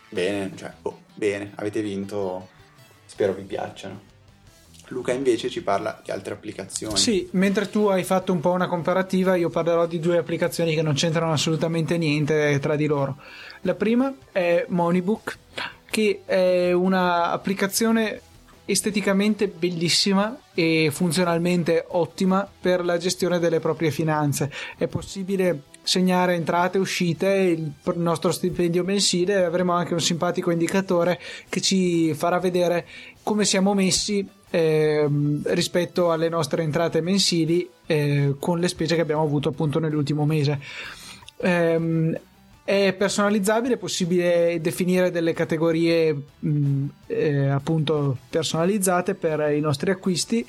bene, 0.09 0.51
cioè, 0.55 0.73
oh, 0.81 1.01
bene, 1.13 1.51
avete 1.57 1.83
vinto, 1.83 2.47
spero 3.05 3.33
vi 3.33 3.43
piacciono. 3.43 4.01
Luca 4.87 5.11
invece 5.11 5.51
ci 5.51 5.61
parla 5.61 6.01
di 6.03 6.09
altre 6.09 6.33
applicazioni. 6.33 6.97
Sì, 6.97 7.29
mentre 7.33 7.69
tu 7.69 7.85
hai 7.85 8.03
fatto 8.03 8.33
un 8.33 8.39
po' 8.39 8.49
una 8.49 8.67
comparativa, 8.67 9.35
io 9.35 9.51
parlerò 9.51 9.85
di 9.85 9.99
due 9.99 10.17
applicazioni 10.17 10.73
che 10.73 10.81
non 10.81 10.95
c'entrano 10.95 11.33
assolutamente 11.33 11.99
niente 11.99 12.57
tra 12.59 12.75
di 12.75 12.87
loro. 12.87 13.17
La 13.61 13.75
prima 13.75 14.11
è 14.31 14.65
Moneybook 14.69 15.37
che 15.93 16.23
è 16.25 16.71
un'applicazione 16.71 18.19
esteticamente 18.65 19.47
bellissima 19.47 20.35
e 20.55 20.89
funzionalmente 20.91 21.85
ottima 21.89 22.49
per 22.59 22.83
la 22.83 22.97
gestione 22.97 23.37
delle 23.37 23.59
proprie 23.59 23.91
finanze. 23.91 24.51
È 24.75 24.87
possibile 24.87 25.65
segnare 25.83 26.33
entrate 26.33 26.77
e 26.79 26.81
uscite, 26.81 27.27
il 27.27 27.73
nostro 27.97 28.31
stipendio 28.31 28.83
mensile 28.83 29.33
e 29.33 29.43
avremo 29.43 29.73
anche 29.73 29.93
un 29.93 30.01
simpatico 30.01 30.49
indicatore 30.49 31.19
che 31.47 31.61
ci 31.61 32.15
farà 32.15 32.39
vedere 32.39 32.87
come 33.21 33.45
siamo 33.45 33.75
messi 33.75 34.27
eh, 34.49 35.07
rispetto 35.43 36.11
alle 36.11 36.29
nostre 36.29 36.63
entrate 36.63 37.01
mensili 37.01 37.69
eh, 37.85 38.33
con 38.39 38.59
le 38.59 38.67
spese 38.67 38.95
che 38.95 39.01
abbiamo 39.01 39.21
avuto 39.21 39.49
appunto 39.49 39.77
nell'ultimo 39.77 40.25
mese. 40.25 40.59
Eh, 41.37 42.19
è 42.63 42.93
personalizzabile, 42.93 43.73
è 43.73 43.77
possibile 43.77 44.59
definire 44.61 45.11
delle 45.11 45.33
categorie 45.33 46.15
mh, 46.39 46.85
eh, 47.07 47.47
appunto 47.49 48.17
personalizzate 48.29 49.15
per 49.15 49.51
i 49.51 49.59
nostri 49.59 49.91
acquisti 49.91 50.45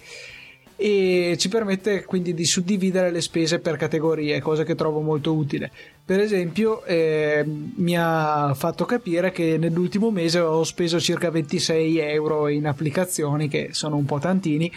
e 0.76 1.36
ci 1.38 1.48
permette 1.48 2.04
quindi 2.04 2.34
di 2.34 2.44
suddividere 2.44 3.10
le 3.10 3.20
spese 3.20 3.60
per 3.60 3.76
categorie, 3.76 4.40
cosa 4.40 4.64
che 4.64 4.74
trovo 4.74 5.00
molto 5.00 5.32
utile. 5.32 5.70
Per 6.04 6.20
esempio, 6.20 6.84
eh, 6.84 7.44
mi 7.46 7.96
ha 7.96 8.52
fatto 8.54 8.84
capire 8.84 9.30
che 9.30 9.56
nell'ultimo 9.56 10.10
mese 10.10 10.40
ho 10.40 10.64
speso 10.64 11.00
circa 11.00 11.30
26 11.30 11.98
euro 11.98 12.48
in 12.48 12.66
applicazioni, 12.66 13.48
che 13.48 13.68
sono 13.70 13.96
un 13.96 14.04
po' 14.04 14.18
tantini, 14.18 14.70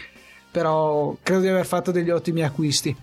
però 0.50 1.16
credo 1.22 1.42
di 1.42 1.48
aver 1.48 1.66
fatto 1.66 1.90
degli 1.90 2.10
ottimi 2.10 2.42
acquisti. 2.42 2.94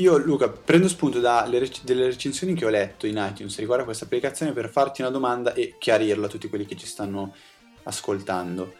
Io, 0.00 0.16
Luca, 0.16 0.48
prendo 0.48 0.88
spunto 0.88 1.20
dalle 1.20 1.58
rec- 1.58 1.82
recensioni 1.84 2.54
che 2.54 2.64
ho 2.64 2.70
letto 2.70 3.06
in 3.06 3.22
iTunes 3.22 3.58
riguardo 3.58 3.82
a 3.82 3.86
questa 3.86 4.06
applicazione 4.06 4.52
per 4.52 4.70
farti 4.70 5.02
una 5.02 5.10
domanda 5.10 5.52
e 5.52 5.74
chiarirla 5.78 6.24
a 6.24 6.28
tutti 6.30 6.48
quelli 6.48 6.64
che 6.64 6.74
ci 6.74 6.86
stanno 6.86 7.34
ascoltando. 7.82 8.76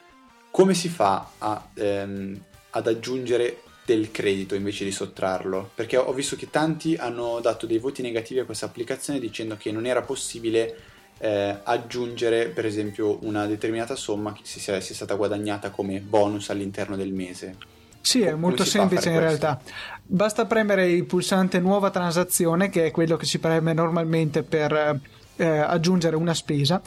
Come 0.51 0.73
si 0.73 0.89
fa 0.89 1.33
a, 1.37 1.69
ehm, 1.75 2.43
ad 2.71 2.87
aggiungere 2.87 3.65
del 3.85 4.11
credito 4.11 4.55
invece 4.55 4.85
di 4.85 4.93
sottrarlo? 4.93 5.71
Perché 5.75 5.99
ho 5.99 6.13
visto 6.15 6.37
che 6.37 6.49
tanti 6.49 6.97
hanno 6.97 7.39
dato 7.41 7.67
dei 7.67 7.79
voti 7.79 8.01
negativi 8.01 8.41
a 8.41 8.47
questa 8.47 8.65
applicazione 8.65 9.19
dicendo 9.19 9.59
che 9.59 9.71
non 9.71 9.85
era 9.85 10.01
possibile 10.01 10.75
eh, 11.19 11.55
aggiungere, 11.65 12.49
per 12.49 12.65
esempio, 12.65 13.19
una 13.27 13.45
determinata 13.45 13.95
somma 13.95 14.33
che 14.33 14.41
si 14.45 14.59
sia, 14.59 14.81
sia 14.81 14.95
stata 14.95 15.17
guadagnata 15.17 15.69
come 15.69 16.01
bonus 16.01 16.49
all'interno 16.49 16.97
del 16.97 17.13
mese. 17.13 17.80
Sì, 18.01 18.23
è 18.23 18.35
molto 18.35 18.65
semplice 18.65 19.11
in 19.11 19.17
questo? 19.17 19.29
realtà. 19.29 19.61
Basta 20.03 20.47
premere 20.47 20.91
il 20.91 21.05
pulsante 21.05 21.61
nuova 21.61 21.91
transazione, 21.91 22.69
che 22.69 22.87
è 22.87 22.91
quello 22.91 23.17
che 23.17 23.27
si 23.27 23.39
preme 23.39 23.73
normalmente 23.73 24.43
per 24.43 25.01
eh, 25.37 25.47
aggiungere 25.47 26.17
una 26.17 26.35
spesa 26.35 26.81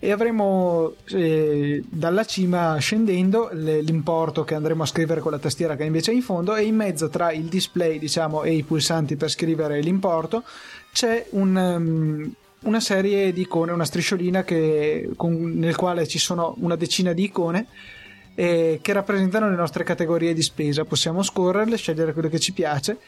e 0.00 0.12
avremo 0.12 0.94
eh, 1.08 1.82
dalla 1.88 2.24
cima 2.24 2.76
scendendo 2.76 3.50
l'importo 3.52 4.44
che 4.44 4.54
andremo 4.54 4.84
a 4.84 4.86
scrivere 4.86 5.20
con 5.20 5.32
la 5.32 5.40
tastiera 5.40 5.74
che 5.74 5.82
invece 5.82 6.12
è 6.12 6.14
in 6.14 6.22
fondo 6.22 6.54
e 6.54 6.62
in 6.62 6.76
mezzo 6.76 7.08
tra 7.08 7.32
il 7.32 7.46
display 7.46 7.98
diciamo 7.98 8.44
e 8.44 8.52
i 8.52 8.62
pulsanti 8.62 9.16
per 9.16 9.28
scrivere 9.28 9.80
l'importo 9.80 10.44
c'è 10.92 11.26
un, 11.30 11.56
um, 11.56 12.32
una 12.60 12.80
serie 12.80 13.32
di 13.32 13.42
icone, 13.42 13.72
una 13.72 13.84
strisciolina 13.84 14.44
che, 14.44 15.10
con, 15.16 15.34
nel 15.56 15.76
quale 15.76 16.06
ci 16.06 16.18
sono 16.18 16.54
una 16.58 16.76
decina 16.76 17.12
di 17.12 17.24
icone 17.24 17.66
eh, 18.38 18.78
che 18.80 18.92
rappresentano 18.92 19.50
le 19.50 19.56
nostre 19.56 19.82
categorie 19.82 20.32
di 20.32 20.42
spesa. 20.42 20.84
Possiamo 20.84 21.24
scorrerle, 21.24 21.76
scegliere 21.76 22.12
quello 22.12 22.28
che 22.28 22.38
ci 22.38 22.52
piace 22.52 22.98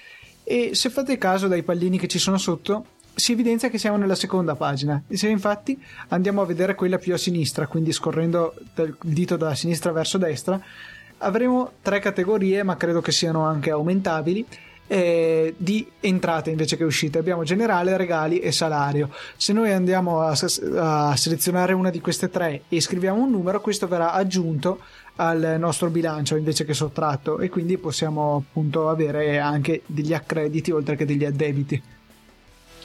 e 0.43 0.75
se 0.75 0.91
fate 0.91 1.19
caso 1.19 1.47
dai 1.47 1.63
pallini 1.63 2.01
che 2.01 2.09
ci 2.09 2.19
sono 2.19 2.37
sotto 2.37 2.85
si 3.15 3.33
evidenzia 3.33 3.69
che 3.69 3.79
siamo 3.79 3.97
nella 3.97 4.17
seconda 4.17 4.57
pagina 4.57 5.01
e 5.07 5.17
se 5.17 5.29
infatti 5.29 5.81
andiamo 6.09 6.43
a 6.43 6.47
vedere 6.47 6.75
quella 6.75 6.99
più 6.99 7.15
a 7.15 7.17
sinistra, 7.17 7.69
quindi 7.69 7.93
scorrendo 7.93 8.55
il 8.75 8.97
dito 9.03 9.37
da 9.37 9.55
sinistra 9.55 9.93
verso 9.93 10.19
destra, 10.19 10.61
avremo 11.19 11.73
tre 11.81 12.01
categorie, 12.01 12.65
ma 12.65 12.77
credo 12.77 13.01
che 13.01 13.13
siano 13.13 13.45
anche 13.45 13.71
aumentabili. 13.71 14.45
Eh, 14.93 15.55
di 15.57 15.89
entrate 16.01 16.51
invece 16.51 16.77
che 16.77 16.83
uscite 16.83 17.21
abbiamo 17.21 17.45
generale, 17.45 17.97
regali 17.97 18.41
e 18.41 18.51
salario 18.51 19.15
se 19.37 19.53
noi 19.53 19.71
andiamo 19.71 20.23
a, 20.23 20.37
a 20.79 21.17
selezionare 21.17 21.75
una 21.75 21.91
di 21.91 22.01
queste 22.01 22.29
tre 22.29 22.63
e 22.69 22.81
scriviamo 22.81 23.23
un 23.23 23.31
numero 23.31 23.61
questo 23.61 23.87
verrà 23.87 24.11
aggiunto 24.11 24.81
al 25.17 25.57
nostro 25.59 25.90
bilancio 25.90 26.37
invece 26.37 26.64
che 26.64 26.75
sottratto 26.75 27.38
e 27.40 27.49
quindi 27.49 27.79
possiamo 27.79 28.37
appunto 28.37 28.88
avere 28.88 29.38
anche 29.38 29.83
degli 29.87 30.14
accrediti 30.14 30.71
oltre 30.71 30.97
che 30.97 31.05
degli 31.05 31.25
addebiti. 31.25 31.83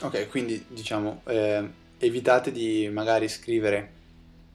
Ok, 0.01 0.29
quindi 0.29 0.65
diciamo 0.67 1.21
eh, 1.25 1.63
evitate 1.97 2.51
di 2.51 2.89
magari 2.91 3.29
scrivere 3.29 3.91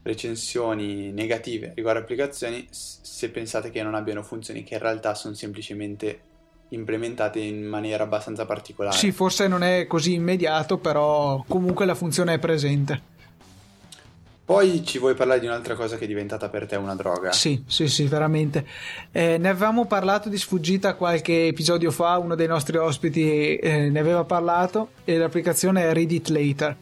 recensioni 0.03 1.11
negative 1.11 1.73
riguardo 1.75 2.01
applicazioni 2.01 2.67
se 2.71 3.29
pensate 3.29 3.69
che 3.69 3.83
non 3.83 3.95
abbiano 3.95 4.23
funzioni 4.23 4.63
che 4.63 4.75
in 4.75 4.79
realtà 4.79 5.13
sono 5.13 5.35
semplicemente 5.35 6.21
implementate 6.69 7.39
in 7.39 7.63
maniera 7.63 8.03
abbastanza 8.03 8.45
particolare. 8.45 8.95
Sì, 8.95 9.11
forse 9.11 9.47
non 9.47 9.63
è 9.63 9.87
così 9.87 10.13
immediato, 10.13 10.77
però 10.77 11.43
comunque 11.47 11.85
la 11.85 11.95
funzione 11.95 12.35
è 12.35 12.39
presente. 12.39 13.09
Poi 14.51 14.83
ci 14.83 14.99
vuoi 14.99 15.13
parlare 15.13 15.39
di 15.39 15.45
un'altra 15.45 15.75
cosa 15.75 15.95
che 15.95 16.03
è 16.03 16.07
diventata 16.07 16.49
per 16.49 16.65
te 16.65 16.75
una 16.75 16.93
droga? 16.93 17.31
Sì, 17.31 17.63
sì, 17.67 17.87
sì, 17.87 18.03
veramente. 18.03 18.65
Eh, 19.09 19.37
ne 19.37 19.47
avevamo 19.47 19.85
parlato 19.85 20.27
di 20.27 20.37
sfuggita 20.37 20.95
qualche 20.95 21.47
episodio 21.47 21.89
fa, 21.89 22.17
uno 22.17 22.35
dei 22.35 22.47
nostri 22.47 22.75
ospiti 22.75 23.55
eh, 23.55 23.89
ne 23.89 23.97
aveva 23.97 24.25
parlato 24.25 24.89
e 25.05 25.17
l'applicazione 25.17 25.83
è 25.83 25.93
Read 25.93 26.11
It 26.11 26.27
Later. 26.27 26.75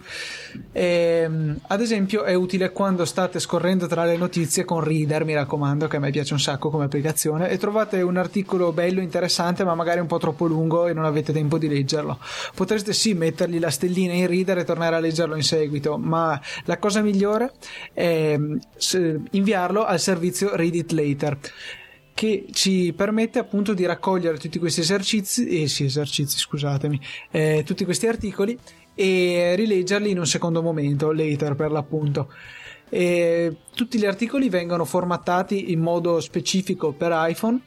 Eh, 0.72 1.30
ad 1.68 1.80
esempio 1.80 2.24
è 2.24 2.34
utile 2.34 2.72
quando 2.72 3.06
state 3.06 3.40
scorrendo 3.40 3.86
tra 3.86 4.04
le 4.04 4.18
notizie 4.18 4.66
con 4.66 4.84
Reader, 4.84 5.24
mi 5.24 5.36
raccomando, 5.36 5.88
che 5.88 5.98
a 5.98 6.00
me 6.00 6.10
piace 6.10 6.34
un 6.34 6.40
sacco 6.40 6.72
come 6.72 6.86
applicazione, 6.86 7.52
e 7.52 7.60
trovate 7.60 8.02
un 8.02 8.18
articolo 8.18 8.72
bello, 8.72 9.00
interessante, 9.00 9.64
ma 9.64 9.76
magari 9.76 10.00
un 10.00 10.08
po' 10.08 10.18
troppo 10.18 10.48
lungo 10.48 10.88
e 10.88 10.94
non 10.94 11.06
avete 11.06 11.32
tempo 11.32 11.60
di 11.60 11.68
leggerlo. 11.68 12.18
Potreste 12.56 12.94
sì 12.94 13.14
mettergli 13.14 13.60
la 13.60 13.70
stellina 13.70 14.14
in 14.14 14.26
Reader 14.26 14.58
e 14.58 14.64
tornare 14.64 14.96
a 14.96 15.00
leggerlo 15.00 15.36
in 15.36 15.44
seguito, 15.44 16.00
ma 16.00 16.42
la 16.66 16.80
cosa 16.80 17.02
migliore 17.02 17.52
eh, 17.94 18.40
inviarlo 19.32 19.86
al 19.86 20.00
servizio 20.00 20.56
Read 20.56 20.76
It 20.76 20.92
Later 20.92 21.38
che 22.20 22.48
ci 22.52 22.92
permette 22.94 23.40
appunto 23.40 23.74
di 23.74 23.86
raccogliere 23.86 24.38
tutti 24.38 24.60
questi 24.60 24.82
esercizi, 24.82 25.62
eh, 25.62 25.70
sì, 25.70 25.86
esercizi 25.86 26.38
scusatemi, 26.38 27.00
eh, 27.32 27.64
tutti 27.66 27.86
questi 27.86 28.08
articoli 28.08 28.60
e 28.94 29.54
rileggerli 29.56 30.10
in 30.10 30.18
un 30.20 30.28
secondo 30.28 30.62
momento, 30.62 31.14
later 31.14 31.56
per 31.56 31.72
l'appunto. 31.72 32.30
E 32.90 33.56
tutti 33.76 34.00
gli 34.00 34.06
articoli 34.06 34.50
vengono 34.50 34.84
formattati 34.84 35.72
in 35.72 35.80
modo 35.80 36.20
specifico 36.20 36.92
per 36.92 37.12
iPhone, 37.14 37.62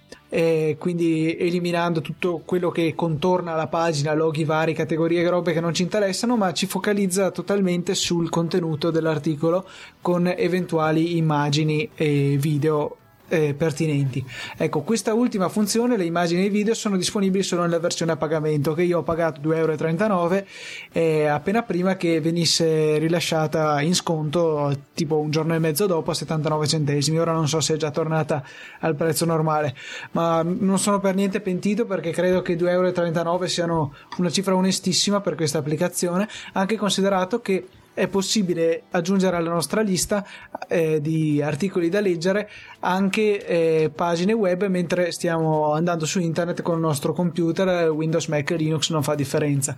quindi 0.78 1.36
eliminando 1.36 2.00
tutto 2.00 2.42
quello 2.44 2.70
che 2.70 2.94
contorna 2.94 3.54
la 3.54 3.68
pagina, 3.68 4.14
loghi 4.14 4.44
vari, 4.44 4.72
categorie, 4.74 5.28
robe 5.28 5.52
che 5.52 5.60
non 5.60 5.74
ci 5.74 5.82
interessano, 5.82 6.36
ma 6.36 6.52
ci 6.52 6.66
focalizza 6.66 7.30
totalmente 7.30 7.94
sul 7.94 8.30
contenuto 8.30 8.90
dell'articolo 8.90 9.68
con 10.00 10.26
eventuali 10.26 11.16
immagini 11.16 11.88
e 11.94 12.36
video 12.38 12.96
eh, 13.32 13.54
pertinenti. 13.54 14.22
Ecco, 14.58 14.82
questa 14.82 15.14
ultima 15.14 15.48
funzione, 15.48 15.96
le 15.96 16.04
immagini 16.04 16.42
e 16.42 16.44
i 16.44 16.48
video, 16.50 16.74
sono 16.74 16.98
disponibili 16.98 17.42
solo 17.42 17.62
nella 17.62 17.78
versione 17.78 18.12
a 18.12 18.16
pagamento 18.16 18.74
che 18.74 18.82
io 18.82 18.98
ho 18.98 19.02
pagato 19.02 19.40
2,39 19.40 19.54
euro 19.54 20.44
eh, 20.92 21.26
appena 21.26 21.62
prima 21.62 21.96
che 21.96 22.20
venisse 22.20 22.98
rilasciata 22.98 23.80
in 23.80 23.94
sconto, 23.94 24.76
tipo 24.92 25.18
un 25.18 25.30
giorno 25.30 25.54
e 25.54 25.58
mezzo 25.58 25.86
dopo 25.86 26.10
a 26.10 26.14
79 26.14 26.66
centesimi. 26.66 27.18
Ora 27.18 27.32
non 27.32 27.48
so 27.48 27.60
se 27.60 27.74
è 27.74 27.76
già 27.78 27.90
tornata 27.90 28.44
al 28.80 28.94
prezzo 28.96 29.24
normale, 29.24 29.74
ma 30.10 30.42
non 30.42 30.78
sono 30.78 31.00
per 31.00 31.14
niente 31.14 31.40
pentito 31.40 31.86
perché 31.86 32.10
credo 32.10 32.42
che 32.42 32.58
2,39 32.58 33.16
euro 33.16 33.46
siano 33.46 33.94
una 34.18 34.28
cifra 34.28 34.54
onestissima 34.54 35.22
per 35.22 35.36
questa 35.36 35.58
applicazione, 35.58 36.28
anche 36.52 36.76
considerato 36.76 37.40
che 37.40 37.66
è 37.94 38.08
possibile 38.08 38.84
aggiungere 38.90 39.36
alla 39.36 39.50
nostra 39.50 39.82
lista 39.82 40.26
eh, 40.68 41.00
di 41.00 41.42
articoli 41.42 41.88
da 41.88 42.00
leggere 42.00 42.48
anche 42.80 43.46
eh, 43.46 43.90
pagine 43.94 44.32
web 44.32 44.66
mentre 44.66 45.12
stiamo 45.12 45.72
andando 45.72 46.06
su 46.06 46.18
internet 46.20 46.62
con 46.62 46.76
il 46.76 46.80
nostro 46.80 47.12
computer 47.12 47.90
Windows, 47.90 48.26
Mac 48.28 48.50
Linux 48.50 48.90
non 48.90 49.02
fa 49.02 49.14
differenza. 49.14 49.76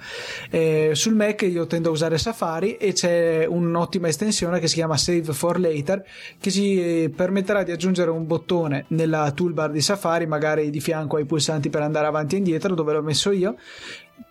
Eh, 0.50 0.90
sul 0.94 1.14
Mac 1.14 1.42
io 1.42 1.66
tendo 1.66 1.88
a 1.88 1.92
usare 1.92 2.18
Safari 2.18 2.77
e 2.77 2.92
c'è 2.92 3.46
un'ottima 3.46 4.09
estensione 4.09 4.61
che 4.61 4.68
si 4.68 4.74
chiama 4.74 4.96
Save 4.96 5.33
for 5.33 5.59
Later 5.59 6.05
che 6.38 6.50
ci 6.50 7.12
permetterà 7.14 7.62
di 7.62 7.72
aggiungere 7.72 8.11
un 8.11 8.27
bottone 8.27 8.87
nella 8.88 9.31
toolbar 9.33 9.70
di 9.70 9.81
Safari 9.81 10.27
magari 10.27 10.70
di 10.70 10.81
fianco 10.81 11.16
ai 11.16 11.24
pulsanti 11.24 11.68
per 11.68 11.83
andare 11.83 12.07
avanti 12.07 12.37
e 12.37 12.38
indietro 12.38 12.74
dove 12.74 12.92
l'ho 12.92 13.03
messo 13.03 13.33
io 13.33 13.57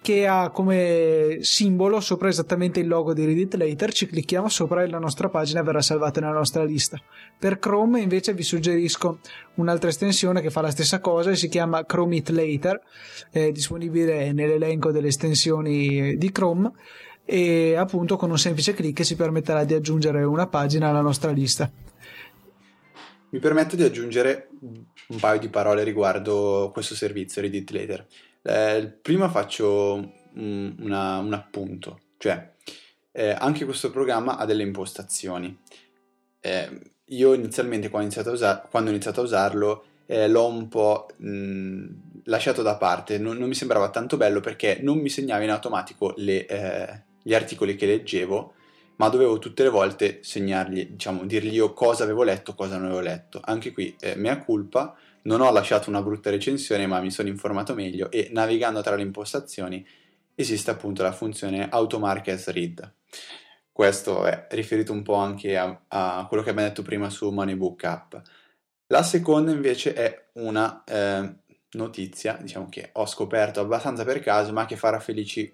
che 0.02 0.28
ha 0.28 0.50
come 0.50 1.38
simbolo 1.41 2.00
sopra 2.02 2.28
esattamente 2.28 2.80
il 2.80 2.88
logo 2.88 3.13
di 3.13 3.26
Read 3.26 3.38
It 3.38 3.54
Later, 3.56 3.93
ci 3.93 4.06
clicchiamo 4.06 4.50
sopra 4.50 4.84
e 4.84 4.89
la 4.89 5.00
nostra 5.00 5.30
pagina 5.30 5.62
verrà 5.62 5.82
salvata 5.82 6.19
nella 6.19 6.34
nostra 6.34 6.63
lista. 6.63 7.02
Per 7.39 7.58
Chrome 7.58 8.02
invece 8.02 8.34
vi 8.34 8.43
suggerisco 8.43 9.19
un'altra 9.56 9.89
estensione 9.89 10.41
che 10.41 10.50
fa 10.50 10.62
la 10.62 10.72
stessa 10.72 11.00
cosa 11.00 11.32
e 11.32 11.36
si 11.36 11.48
chiama 11.48 11.86
Chrome 11.86 12.17
It 12.17 12.30
Later, 12.30 12.82
è 13.32 13.52
disponibile 13.52 14.34
nell'elenco 14.34 14.91
delle 14.91 15.08
estensioni 15.08 16.17
di 16.17 16.32
Chrome 16.32 16.72
e 17.26 17.76
appunto 17.76 18.17
con 18.17 18.30
un 18.30 18.38
semplice 18.38 18.74
clic 18.74 19.06
si 19.06 19.15
permetterà 19.15 19.63
di 19.63 19.74
aggiungere 19.74 20.24
una 20.24 20.48
pagina 20.48 20.89
alla 20.89 21.02
nostra 21.02 21.32
lista. 21.32 21.72
Mi 23.30 23.39
permetto 23.39 23.76
di 23.76 23.84
aggiungere 23.84 24.50
un 24.60 25.19
paio 25.19 25.39
di 25.39 25.48
parole 25.48 25.84
riguardo 25.84 26.69
questo 26.74 26.93
servizio 26.93 27.41
Read 27.41 27.54
It 27.54 27.72
Later. 27.72 28.08
Eh, 28.43 28.97
prima 29.01 29.29
faccio 29.29 30.12
un, 30.34 30.75
una, 30.79 31.17
un 31.19 31.34
appunto, 31.34 32.01
cioè 32.17 32.51
eh, 33.12 33.29
anche 33.32 33.65
questo 33.65 33.89
programma 33.89 34.38
ha 34.38 34.45
delle 34.45 34.63
impostazioni. 34.63 35.58
Eh, 36.39 36.82
io 37.06 37.34
inizialmente 37.34 37.89
quando 37.89 38.10
ho 38.10 38.12
iniziato 38.12 38.29
a, 38.29 38.34
usar- 38.34 38.88
iniziato 38.89 39.21
a 39.21 39.23
usarlo 39.23 39.86
eh, 40.06 40.27
l'ho 40.27 40.47
un 40.47 40.67
po' 40.67 41.08
mh, 41.15 41.86
lasciato 42.25 42.62
da 42.62 42.75
parte, 42.75 43.17
non, 43.17 43.38
non, 43.38 43.47
mi 43.47 43.53
sembrava 43.53 43.89
tanto 43.89 44.17
bello 44.17 44.39
perché 44.41 44.79
non 44.82 44.97
mi 44.97 45.10
segnava 45.10 45.43
in 45.43 45.51
automatico 45.51 46.13
le, 46.17 46.45
eh, 46.45 47.03
gli 47.21 47.34
articoli 47.34 47.75
che 47.75 47.86
leggevo, 47.86 48.53
ma 48.97 49.10
dovevo 49.10 49.39
tutte 49.39 49.63
le 49.63 49.69
volte 49.69 50.19
segnargli, 50.21 50.91
diciamo, 50.91 51.25
dirgli 51.25 51.53
io 51.53 51.73
cosa 51.73 52.03
avevo 52.03 52.23
letto, 52.23 52.56
cosa 52.56 52.75
non 52.75 52.86
avevo 52.86 53.01
letto. 53.01 53.39
Anche 53.43 53.71
qui, 53.71 53.95
eh, 53.99 54.15
mea 54.15 54.39
culpa, 54.39 54.95
non 55.23 55.41
ho 55.41 55.51
lasciato 55.51 55.89
una 55.89 56.01
brutta 56.01 56.29
recensione, 56.29 56.88
ma 56.88 56.99
mi 56.99 57.12
sono 57.12 57.29
informato 57.29 57.73
meglio 57.73 58.09
e 58.12 58.29
navigando 58.31 58.81
tra 58.81 58.95
le 58.95 59.03
impostazioni 59.03 59.86
esiste 60.36 60.71
appunto 60.71 61.03
la 61.03 61.12
funzione 61.12 61.69
Automark 61.69 62.27
as 62.29 62.47
Read. 62.47 62.93
Questo 63.71 64.25
è 64.25 64.47
riferito 64.51 64.91
un 64.91 65.01
po' 65.01 65.15
anche 65.15 65.57
a, 65.57 65.83
a 65.88 66.25
quello 66.27 66.43
che 66.43 66.51
abbiamo 66.51 66.67
detto 66.67 66.83
prima 66.83 67.09
su 67.09 67.29
Moneybook 67.29 67.83
App. 67.83 68.15
La 68.88 69.03
seconda 69.03 69.51
invece 69.51 69.93
è 69.93 70.29
una 70.33 70.83
eh, 70.83 71.36
notizia, 71.71 72.38
diciamo 72.39 72.67
che 72.69 72.89
ho 72.93 73.05
scoperto 73.07 73.62
abbastanza 73.62 74.03
per 74.03 74.19
caso, 74.19 74.53
ma 74.53 74.65
che 74.65 74.75
farà 74.75 74.99
felici, 74.99 75.51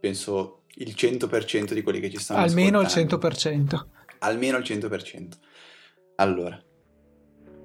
penso, 0.00 0.62
il 0.76 0.94
100% 0.96 1.72
di 1.72 1.82
quelli 1.82 2.00
che 2.00 2.10
ci 2.10 2.18
stanno 2.18 2.40
Almeno 2.40 2.80
ascoltando. 2.80 3.26
il 3.28 3.34
100%. 3.34 3.86
Almeno 4.18 4.56
il 4.56 4.64
100%. 4.64 5.28
Allora, 6.16 6.60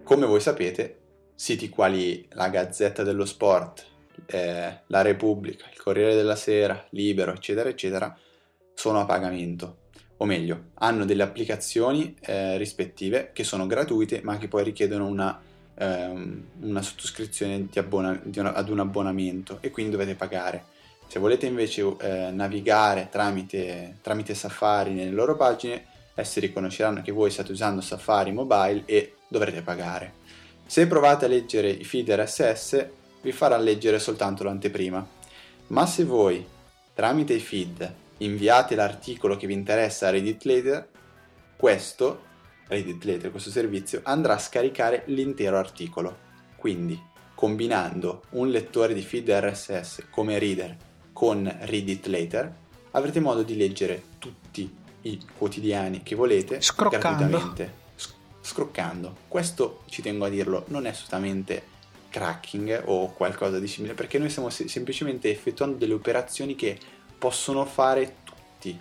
come 0.04 0.26
voi 0.26 0.40
sapete, 0.40 1.07
siti 1.38 1.70
quali 1.70 2.28
la 2.32 2.50
Gazzetta 2.50 3.04
dello 3.04 3.24
Sport, 3.24 3.86
eh, 4.26 4.80
la 4.88 5.02
Repubblica, 5.04 5.66
il 5.72 5.80
Corriere 5.80 6.16
della 6.16 6.36
Sera, 6.36 6.84
Libero, 6.90 7.32
eccetera, 7.32 7.70
eccetera, 7.70 8.18
sono 8.74 9.02
a 9.02 9.06
pagamento. 9.06 9.86
O 10.18 10.26
meglio, 10.26 10.70
hanno 10.76 11.06
delle 11.06 11.22
applicazioni 11.22 12.16
eh, 12.22 12.58
rispettive 12.58 13.30
che 13.34 13.44
sono 13.44 13.68
gratuite 13.68 14.22
ma 14.24 14.40
che 14.40 14.48
poi 14.48 14.64
richiedono 14.64 15.06
una, 15.06 15.40
ehm, 15.76 16.44
una 16.62 16.82
sottoscrizione 16.82 17.68
abbona- 17.76 18.20
una, 18.36 18.54
ad 18.56 18.70
un 18.70 18.80
abbonamento 18.80 19.60
e 19.62 19.70
quindi 19.70 19.92
dovete 19.92 20.16
pagare. 20.16 20.66
Se 21.06 21.20
volete 21.20 21.46
invece 21.46 21.86
eh, 22.00 22.32
navigare 22.32 23.10
tramite, 23.12 24.00
tramite 24.02 24.34
Safari 24.34 24.94
nelle 24.94 25.12
loro 25.12 25.36
pagine, 25.36 25.86
essi 26.16 26.40
riconosceranno 26.40 27.04
che 27.04 27.12
voi 27.12 27.30
state 27.30 27.52
usando 27.52 27.80
Safari 27.82 28.32
Mobile 28.32 28.84
e 28.86 29.14
dovrete 29.28 29.62
pagare. 29.62 30.26
Se 30.68 30.86
provate 30.86 31.26
a 31.26 31.28
leggere 31.30 31.70
i 31.70 31.86
feed 31.86 32.12
RSS, 32.12 32.88
vi 33.22 33.32
farà 33.32 33.56
leggere 33.58 34.00
soltanto 34.00 34.44
l'anteprima. 34.44 35.06
Ma 35.68 35.86
se 35.86 36.04
voi, 36.04 36.46
tramite 36.94 37.34
i 37.34 37.40
feed, 37.40 37.94
inviate 38.18 38.76
l'articolo 38.76 39.38
che 39.38 39.48
vi 39.48 39.54
interessa 39.54 40.08
a 40.08 40.10
Reddit 40.12 40.44
Later, 40.44 40.90
questo, 41.56 42.24
Reddit 42.68 43.02
Later, 43.06 43.32
questo 43.32 43.50
servizio, 43.50 44.02
andrà 44.04 44.34
a 44.34 44.40
scaricare 44.40 45.04
l'intero 45.06 45.58
articolo. 45.58 46.26
Quindi, 46.58 47.02
combinando 47.34 48.24
un 48.32 48.50
lettore 48.50 48.94
di 48.94 49.02
feed 49.02 49.30
RSS 49.30 50.08
come 50.12 50.38
reader 50.38 50.76
con 51.14 51.50
Reddit 51.62 52.08
Later, 52.08 52.54
avrete 52.92 53.22
modo 53.22 53.42
di 53.42 53.56
leggere 53.56 54.04
tutti 54.20 54.70
i 55.04 55.26
quotidiani 55.38 56.04
che 56.04 56.16
volete 56.16 56.62
Scroccando. 56.62 57.08
gratuitamente 57.08 57.86
scroccando. 58.48 59.16
Questo, 59.28 59.84
ci 59.88 60.02
tengo 60.02 60.26
a 60.26 60.30
dirlo, 60.30 60.64
non 60.70 60.86
è 60.86 60.90
assolutamente 60.90 61.76
cracking 62.10 62.84
o 62.86 63.12
qualcosa 63.14 63.60
di 63.60 63.68
simile, 63.68 63.94
perché 63.94 64.18
noi 64.18 64.30
stiamo 64.30 64.50
se- 64.50 64.68
semplicemente 64.68 65.30
effettuando 65.30 65.76
delle 65.76 65.94
operazioni 65.94 66.56
che 66.56 66.78
possono 67.18 67.66
fare 67.66 68.16
tutti. 68.24 68.80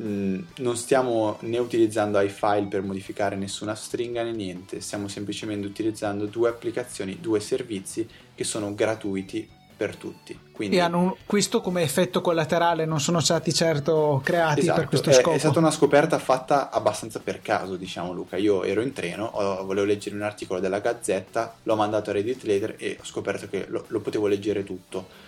Mm, 0.00 0.40
non 0.58 0.76
stiamo 0.76 1.38
né 1.40 1.58
utilizzando 1.58 2.20
iFile 2.20 2.66
per 2.68 2.82
modificare 2.82 3.34
nessuna 3.34 3.74
stringa 3.74 4.22
né 4.22 4.32
niente, 4.32 4.80
stiamo 4.80 5.08
semplicemente 5.08 5.66
utilizzando 5.66 6.26
due 6.26 6.50
applicazioni, 6.50 7.18
due 7.20 7.40
servizi 7.40 8.06
che 8.34 8.44
sono 8.44 8.74
gratuiti 8.74 9.56
per 9.78 9.94
tutti. 9.94 10.36
Quindi... 10.50 10.76
E 10.76 10.80
hanno 10.80 11.16
questo 11.24 11.60
come 11.60 11.82
effetto 11.82 12.20
collaterale, 12.20 12.84
non 12.84 13.00
sono 13.00 13.20
stati 13.20 13.54
certo 13.54 14.20
creati 14.24 14.60
esatto, 14.60 14.80
per 14.80 14.88
questo 14.88 15.10
è, 15.10 15.12
scopo. 15.12 15.36
È 15.36 15.38
stata 15.38 15.60
una 15.60 15.70
scoperta 15.70 16.18
fatta 16.18 16.70
abbastanza 16.70 17.20
per 17.20 17.40
caso, 17.40 17.76
diciamo 17.76 18.12
Luca. 18.12 18.36
Io 18.36 18.64
ero 18.64 18.80
in 18.82 18.92
treno, 18.92 19.24
ho, 19.24 19.64
volevo 19.64 19.86
leggere 19.86 20.16
un 20.16 20.22
articolo 20.22 20.58
della 20.58 20.80
Gazzetta, 20.80 21.54
l'ho 21.62 21.76
mandato 21.76 22.10
a 22.10 22.14
Reddit 22.14 22.42
Later 22.42 22.74
e 22.76 22.98
ho 23.00 23.04
scoperto 23.04 23.48
che 23.48 23.66
lo, 23.68 23.84
lo 23.86 24.00
potevo 24.00 24.26
leggere 24.26 24.64
tutto 24.64 25.27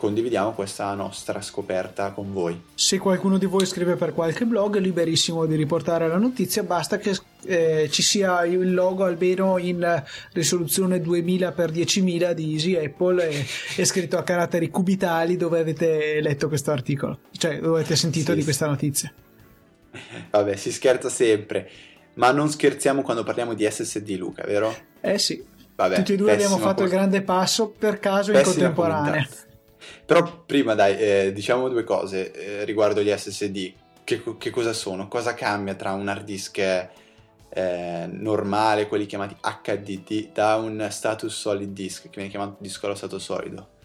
condividiamo 0.00 0.52
questa 0.52 0.94
nostra 0.94 1.42
scoperta 1.42 2.12
con 2.12 2.32
voi. 2.32 2.58
Se 2.74 2.96
qualcuno 2.96 3.36
di 3.36 3.44
voi 3.44 3.66
scrive 3.66 3.96
per 3.96 4.14
qualche 4.14 4.46
blog, 4.46 4.78
è 4.78 4.80
liberissimo 4.80 5.44
di 5.44 5.56
riportare 5.56 6.08
la 6.08 6.16
notizia, 6.16 6.62
basta 6.62 6.96
che 6.96 7.14
eh, 7.44 7.86
ci 7.90 8.00
sia 8.00 8.46
il 8.46 8.72
logo 8.72 9.04
almeno 9.04 9.58
in 9.58 10.02
risoluzione 10.32 11.02
2000x10000 11.02 12.32
di 12.32 12.52
Easy 12.54 12.76
Apple 12.76 13.28
e, 13.28 13.46
e 13.76 13.84
scritto 13.84 14.16
a 14.16 14.22
caratteri 14.22 14.70
cubitali 14.70 15.36
dove 15.36 15.60
avete 15.60 16.22
letto 16.22 16.48
questo 16.48 16.70
articolo, 16.70 17.18
cioè 17.32 17.58
dove 17.60 17.80
avete 17.80 17.94
sentito 17.94 18.30
sì, 18.30 18.38
di 18.38 18.44
questa 18.44 18.66
notizia. 18.66 19.12
Vabbè, 20.30 20.56
si 20.56 20.72
scherza 20.72 21.10
sempre, 21.10 21.68
ma 22.14 22.32
non 22.32 22.48
scherziamo 22.48 23.02
quando 23.02 23.22
parliamo 23.22 23.52
di 23.52 23.68
SSD, 23.70 24.16
Luca, 24.16 24.44
vero? 24.46 24.74
Eh 25.02 25.18
sì. 25.18 25.44
Vabbè, 25.76 25.96
Tutti 25.96 26.14
e 26.14 26.16
due 26.16 26.32
abbiamo 26.32 26.56
fatto 26.56 26.82
cosa. 26.82 26.84
il 26.84 26.90
grande 26.90 27.20
passo 27.20 27.68
per 27.68 28.00
caso 28.00 28.32
in 28.32 28.40
contemporanea. 28.42 29.26
Puntata. 29.26 29.48
Però 30.04 30.44
prima 30.44 30.74
dai, 30.74 30.96
eh, 30.98 31.32
diciamo 31.32 31.68
due 31.68 31.84
cose 31.84 32.32
eh, 32.32 32.64
riguardo 32.64 33.02
gli 33.02 33.10
SSD. 33.10 33.72
Che, 34.04 34.22
che, 34.38 34.50
cosa 34.50 34.72
sono? 34.72 35.08
Cosa 35.08 35.34
cambia 35.34 35.74
tra 35.74 35.92
un 35.92 36.08
hard 36.08 36.24
disk 36.24 36.58
eh, 36.58 38.08
normale, 38.10 38.88
quelli 38.88 39.06
chiamati 39.06 39.36
HDD, 39.40 40.32
da 40.32 40.56
un 40.56 40.86
status 40.90 41.32
solid 41.34 41.70
disk, 41.72 42.04
che 42.04 42.10
viene 42.14 42.30
chiamato 42.30 42.56
disco 42.60 42.86
allo 42.86 42.94
stato 42.94 43.18
solido? 43.18 43.78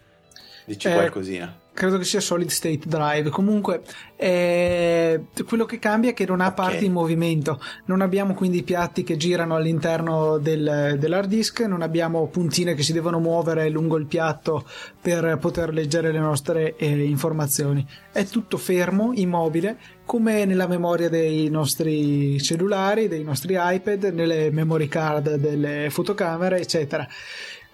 Dici 0.66 0.88
eh, 0.88 0.94
qualcosina. 0.94 1.56
credo 1.74 2.00
che 2.00 2.06
sia 2.06 2.20
solid 2.20 2.50
state 2.50 2.82
drive. 2.86 3.30
Comunque 3.30 3.84
eh, 4.16 5.26
quello 5.48 5.66
che 5.66 5.78
cambia 5.78 6.10
è 6.10 6.14
che 6.14 6.26
non 6.26 6.42
ha 6.42 6.48
okay. 6.48 6.66
parti 6.66 6.86
in 6.86 6.92
movimento. 6.92 7.62
Non 7.86 8.02
abbiamo 8.02 8.34
quindi 8.34 8.64
piatti 8.64 9.04
che 9.04 9.16
girano 9.16 9.56
all'interno 9.56 10.40
del, 10.40 10.96
dell'hard 10.98 11.30
disk 11.30 11.60
non 11.62 11.84
abbiamo 11.84 12.28
puntine 12.28 12.74
che 12.74 12.82
si 12.82 12.94
devono 12.94 13.20
muovere 13.20 13.70
lungo 13.70 13.98
il 13.98 14.08
piatto 14.08 14.66
per 15.00 15.38
poter 15.40 15.72
leggere 15.72 16.12
le 16.12 16.20
nostre 16.20 16.76
eh, 16.78 17.04
informazioni. 17.04 17.86
È 18.12 18.26
tutto 18.26 18.58
fermo, 18.58 19.12
immobile 19.14 19.78
come 20.06 20.46
nella 20.46 20.68
memoria 20.68 21.10
dei 21.10 21.50
nostri 21.50 22.40
cellulari, 22.42 23.08
dei 23.08 23.24
nostri 23.24 23.56
iPad, 23.58 24.06
nelle 24.14 24.50
memory 24.52 24.88
card 24.88 25.36
delle 25.36 25.90
fotocamere 25.90 26.60
eccetera 26.60 27.08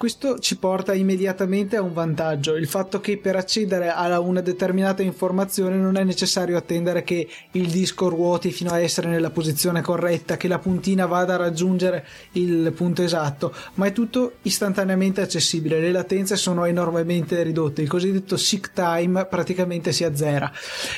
questo 0.02 0.40
ci 0.40 0.58
porta 0.58 0.96
immediatamente 0.96 1.76
a 1.76 1.84
un 1.84 1.94
vantaggio, 1.94 2.56
il 2.56 2.66
fatto 2.66 3.00
che 3.00 3.20
per 3.20 3.36
accedere 3.36 3.92
a 3.92 4.20
una 4.20 4.42
determinata 4.42 5.04
informazione 5.04 5.76
non 5.76 5.96
è 5.96 6.04
necessario 6.04 6.58
attendere 6.58 7.04
che 7.04 7.28
il 7.52 7.70
disco 7.70 8.10
ruoti 8.10 8.50
fino 8.50 8.72
a 8.72 8.80
essere 8.80 9.10
nella 9.10 9.30
posizione 9.30 9.82
corretta, 9.82 10.38
che 10.38 10.48
la 10.48 10.58
puntina 10.58 11.06
vada 11.06 11.36
a 11.36 11.38
raggiungere 11.38 12.04
il 12.32 12.74
punto 12.76 13.04
esatto, 13.04 13.54
ma 13.76 13.86
è 13.86 13.92
tutto 13.92 14.38
istantaneamente 14.42 15.22
accessibile, 15.22 15.80
le 15.80 15.92
latenze 15.92 16.36
sono 16.36 16.66
enormemente 16.66 17.44
ridotte, 17.44 17.84
il 17.84 17.88
cosiddetto 17.88 18.38
seek 18.38 18.72
time 18.74 19.28
praticamente 19.28 19.92
si 19.92 20.04
azzera. 20.04 20.52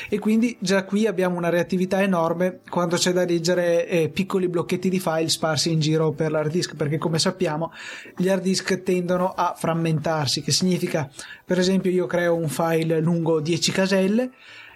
E 0.08 0.18
quindi 0.18 0.56
già 0.58 0.84
qui 0.84 1.06
abbiamo 1.06 1.36
una 1.36 1.50
reattività 1.50 2.00
enorme 2.00 2.60
quando 2.70 2.96
c'è 2.96 3.12
da 3.12 3.26
leggere 3.26 3.86
eh, 3.86 4.08
piccoli 4.08 4.48
blocchetti 4.48 4.88
di 4.88 4.98
file 4.98 5.28
sparsi 5.28 5.70
in 5.70 5.80
giro 5.80 6.12
per 6.12 6.30
l'hard 6.30 6.50
disk, 6.50 6.74
perché 6.74 6.96
come 6.96 7.18
sappiamo 7.18 7.70
gli 8.16 8.30
hard 8.30 8.40
disk 8.40 8.68
tendono 8.76 8.92
a 9.34 9.54
frammentarsi, 9.56 10.42
che 10.42 10.52
significa, 10.52 11.10
per 11.44 11.58
esempio, 11.58 11.90
io 11.90 12.06
creo 12.06 12.34
un 12.34 12.48
file 12.48 13.00
lungo 13.00 13.40
10 13.40 13.72
caselle, 13.72 14.30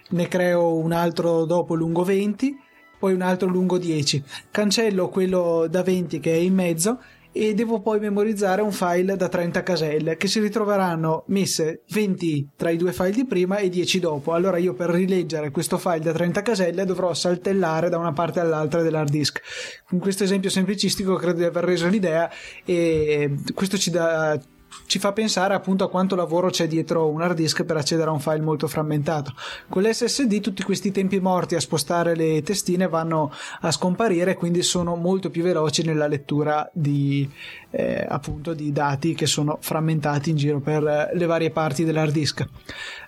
ne 0.09 0.27
creo 0.27 0.75
un 0.75 0.91
altro 0.91 1.45
dopo 1.45 1.75
lungo 1.75 2.03
20, 2.03 2.57
poi 2.99 3.13
un 3.13 3.21
altro 3.21 3.47
lungo 3.47 3.77
10, 3.77 4.23
cancello 4.51 5.07
quello 5.07 5.67
da 5.69 5.83
20 5.83 6.19
che 6.19 6.33
è 6.33 6.37
in 6.37 6.53
mezzo 6.53 6.99
e 7.31 7.53
devo 7.53 7.79
poi 7.79 7.99
memorizzare 7.99 8.61
un 8.61 8.71
file 8.71 9.15
da 9.15 9.27
30 9.27 9.63
caselle 9.63 10.17
che 10.17 10.27
si 10.27 10.39
ritroveranno 10.39 11.23
messe 11.27 11.83
20 11.89 12.49
tra 12.55 12.69
i 12.69 12.77
due 12.77 12.91
file 12.91 13.11
di 13.11 13.25
prima 13.25 13.57
e 13.57 13.69
10 13.69 13.99
dopo. 13.99 14.33
Allora 14.33 14.57
io 14.57 14.73
per 14.73 14.89
rileggere 14.89 15.51
questo 15.51 15.77
file 15.77 15.99
da 15.99 16.11
30 16.11 16.41
caselle 16.41 16.85
dovrò 16.85 17.13
saltellare 17.13 17.89
da 17.89 17.97
una 17.97 18.13
parte 18.13 18.39
all'altra 18.39 18.81
dell'hard 18.81 19.09
disk. 19.09 19.41
Con 19.87 19.99
questo 19.99 20.23
esempio 20.23 20.49
semplicistico 20.49 21.15
credo 21.15 21.39
di 21.39 21.45
aver 21.45 21.63
reso 21.63 21.87
l'idea 21.87 22.29
e 22.65 23.35
questo 23.53 23.77
ci 23.77 23.91
dà 23.91 24.39
ci 24.85 24.99
fa 24.99 25.11
pensare 25.11 25.53
appunto 25.53 25.83
a 25.83 25.89
quanto 25.89 26.15
lavoro 26.15 26.49
c'è 26.49 26.67
dietro 26.67 27.07
un 27.07 27.21
hard 27.21 27.35
disk 27.35 27.63
per 27.63 27.77
accedere 27.77 28.09
a 28.09 28.13
un 28.13 28.19
file 28.19 28.41
molto 28.41 28.67
frammentato. 28.67 29.33
Con 29.67 29.83
l'SSD 29.83 30.39
tutti 30.39 30.63
questi 30.63 30.91
tempi 30.91 31.19
morti 31.19 31.55
a 31.55 31.59
spostare 31.59 32.15
le 32.15 32.41
testine 32.41 32.87
vanno 32.87 33.31
a 33.61 33.71
scomparire, 33.71 34.35
quindi 34.35 34.61
sono 34.61 34.95
molto 34.95 35.29
più 35.29 35.43
veloci 35.43 35.83
nella 35.83 36.07
lettura 36.07 36.69
di, 36.73 37.29
eh, 37.71 38.05
appunto, 38.07 38.53
di 38.53 38.71
dati 38.71 39.13
che 39.13 39.25
sono 39.25 39.57
frammentati 39.61 40.31
in 40.31 40.35
giro 40.37 40.59
per 40.59 41.11
le 41.13 41.25
varie 41.25 41.51
parti 41.51 41.83
dell'hard 41.83 42.11
disk. 42.11 42.47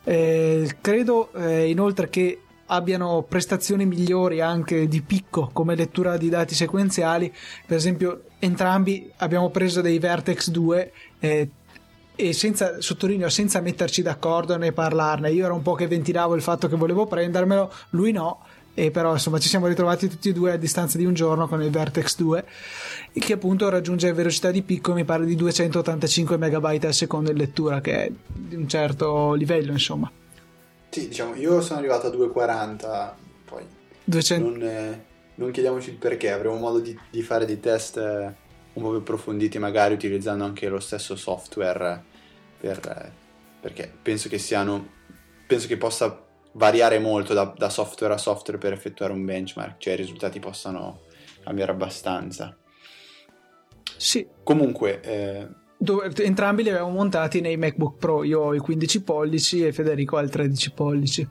Eh, 0.03 0.77
credo 0.81 1.31
eh, 1.33 1.69
inoltre 1.69 2.09
che 2.09 2.41
abbiano 2.71 3.23
prestazioni 3.27 3.85
migliori 3.85 4.41
anche 4.41 4.87
di 4.87 5.01
picco 5.01 5.49
come 5.51 5.75
lettura 5.75 6.17
di 6.17 6.29
dati 6.29 6.55
sequenziali 6.55 7.31
per 7.65 7.77
esempio 7.77 8.23
entrambi 8.39 9.11
abbiamo 9.17 9.49
preso 9.49 9.81
dei 9.81 9.99
Vertex 9.99 10.49
2 10.49 10.93
eh, 11.19 11.49
e 12.15 12.33
senza, 12.33 12.81
sottolineo, 12.81 13.29
senza 13.29 13.61
metterci 13.61 14.01
d'accordo 14.01 14.57
né 14.57 14.71
parlarne. 14.71 15.31
Io 15.31 15.45
ero 15.45 15.55
un 15.55 15.61
po' 15.61 15.73
che 15.73 15.87
ventilavo 15.87 16.35
il 16.35 16.41
fatto 16.41 16.67
che 16.67 16.75
volevo 16.75 17.05
prendermelo, 17.05 17.71
lui 17.91 18.11
no. 18.11 18.43
E 18.73 18.89
però 18.89 19.11
insomma 19.11 19.37
ci 19.37 19.49
siamo 19.49 19.67
ritrovati 19.67 20.07
tutti 20.07 20.29
e 20.29 20.33
due 20.33 20.53
a 20.53 20.55
distanza 20.55 20.97
di 20.97 21.03
un 21.03 21.13
giorno 21.13 21.45
con 21.45 21.61
il 21.61 21.69
Vertex 21.69 22.15
2 22.15 22.45
che 23.11 23.33
appunto 23.33 23.67
raggiunge 23.67 24.13
velocità 24.13 24.49
di 24.49 24.61
picco 24.61 24.93
mi 24.93 25.03
pare 25.03 25.25
di 25.25 25.35
285 25.35 26.37
MB 26.37 26.79
al 26.83 26.93
secondo 26.93 27.31
in 27.31 27.37
lettura 27.37 27.81
che 27.81 28.05
è 28.05 28.11
di 28.31 28.55
un 28.55 28.69
certo 28.69 29.33
livello 29.33 29.73
insomma 29.73 30.09
sì 30.89 31.09
diciamo 31.09 31.35
io 31.35 31.59
sono 31.59 31.79
arrivato 31.79 32.07
a 32.07 32.11
240 32.11 33.17
poi 33.43 33.63
200... 34.05 34.49
non, 34.49 34.63
eh, 34.63 35.03
non 35.35 35.51
chiediamoci 35.51 35.89
il 35.89 35.95
perché 35.97 36.31
avremo 36.31 36.55
modo 36.55 36.79
di, 36.79 36.97
di 37.09 37.21
fare 37.21 37.45
dei 37.45 37.59
test 37.59 37.97
eh, 37.97 38.33
un 38.73 38.83
po' 38.83 38.89
più 38.89 38.99
approfonditi, 38.99 39.59
magari 39.59 39.93
utilizzando 39.93 40.43
anche 40.43 40.67
lo 40.69 40.79
stesso 40.79 41.15
software, 41.15 42.03
per, 42.59 43.13
perché 43.59 43.91
penso 44.01 44.29
che 44.29 44.37
siano. 44.37 44.99
Penso 45.47 45.67
che 45.67 45.77
possa 45.77 46.25
variare 46.53 46.99
molto 46.99 47.33
da, 47.33 47.53
da, 47.57 47.69
software 47.69 48.13
a 48.13 48.17
software 48.17 48.57
per 48.57 48.71
effettuare 48.71 49.11
un 49.11 49.25
benchmark, 49.25 49.79
cioè 49.79 49.93
i 49.93 49.97
risultati 49.97 50.39
possano 50.39 51.01
cambiare 51.43 51.71
abbastanza. 51.71 52.55
Sì. 53.97 54.25
Comunque. 54.43 55.01
Eh, 55.01 55.47
dove, 55.77 56.11
entrambi 56.23 56.63
li 56.63 56.69
avevamo 56.69 56.91
montati 56.91 57.41
nei 57.41 57.57
MacBook 57.57 57.97
Pro. 57.97 58.23
Io 58.23 58.39
ho 58.39 58.55
i 58.55 58.59
15 58.59 59.03
pollici 59.03 59.65
e 59.65 59.73
Federico 59.73 60.17
ha 60.17 60.21
il 60.21 60.29
13 60.29 60.71
pollici. 60.71 61.27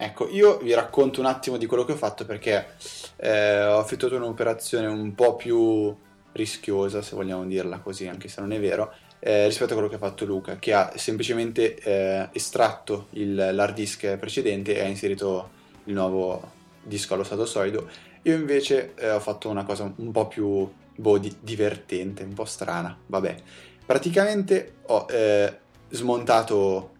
Ecco, 0.00 0.28
io 0.28 0.58
vi 0.58 0.72
racconto 0.74 1.18
un 1.18 1.26
attimo 1.26 1.56
di 1.56 1.66
quello 1.66 1.84
che 1.84 1.92
ho 1.92 1.96
fatto 1.96 2.24
perché 2.24 2.68
eh, 3.16 3.64
ho 3.64 3.80
effettuato 3.80 4.14
un'operazione 4.14 4.86
un 4.86 5.12
po' 5.14 5.34
più 5.34 5.92
rischiosa, 6.32 7.02
se 7.02 7.14
vogliamo 7.14 7.44
dirla 7.46 7.78
così, 7.78 8.06
anche 8.06 8.28
se 8.28 8.40
non 8.40 8.52
è 8.52 8.60
vero, 8.60 8.92
eh, 9.20 9.46
rispetto 9.46 9.72
a 9.72 9.74
quello 9.74 9.88
che 9.88 9.96
ha 9.96 9.98
fatto 9.98 10.24
Luca, 10.24 10.58
che 10.58 10.72
ha 10.72 10.92
semplicemente 10.96 11.76
eh, 11.76 12.28
estratto 12.32 13.08
il, 13.10 13.34
l'hard 13.34 13.74
disk 13.74 14.16
precedente 14.16 14.76
e 14.76 14.80
ha 14.80 14.86
inserito 14.86 15.50
il 15.84 15.94
nuovo 15.94 16.52
disco 16.82 17.14
allo 17.14 17.24
stato 17.24 17.46
solido. 17.46 17.88
Io 18.22 18.34
invece 18.34 18.94
eh, 18.96 19.10
ho 19.10 19.20
fatto 19.20 19.48
una 19.48 19.64
cosa 19.64 19.92
un 19.94 20.10
po' 20.12 20.28
più 20.28 20.70
boh, 20.94 21.18
di, 21.18 21.34
divertente, 21.40 22.22
un 22.22 22.34
po' 22.34 22.44
strana. 22.44 22.96
Vabbè, 23.06 23.36
praticamente 23.84 24.74
ho 24.86 25.06
eh, 25.10 25.58
smontato 25.90 26.96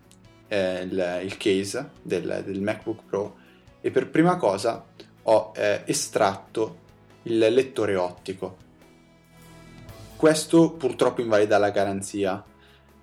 eh, 0.49 0.83
il, 0.83 1.21
il, 1.25 1.37
case 1.37 1.91
del, 2.03 2.43
del, 2.45 2.61
MacBook 2.61 3.03
Pro 3.05 3.37
e 3.81 3.91
per 3.91 4.09
prima 4.09 4.37
cosa 4.37 4.85
ho 5.23 5.53
eh, 5.55 5.83
estratto 5.85 6.87
il 7.25 7.39
lettore 7.39 7.97
ottico 7.97 8.67
questo 10.19 10.73
purtroppo 10.73 11.21
invalida 11.21 11.59
la 11.59 11.71
garanzia, 11.71 12.45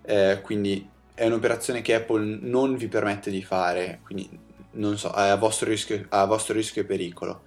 eh, 0.04 0.42
quindi 0.44 0.88
è 1.14 1.26
un'operazione 1.26 1.82
che 1.82 1.96
Apple 1.96 2.40
non 2.42 2.76
vi 2.76 2.90
permette 2.90 3.32
di 3.32 3.42
fare, 3.42 4.02
quindi 4.04 4.30
non 4.72 4.98
so, 4.98 5.10
a 5.12 5.34
vostro 5.38 5.70
rischio, 5.70 6.06
a 6.10 6.26
vostro 6.26 6.54
rischio 6.54 6.82
e 6.82 6.86
pericolo. 6.86 7.44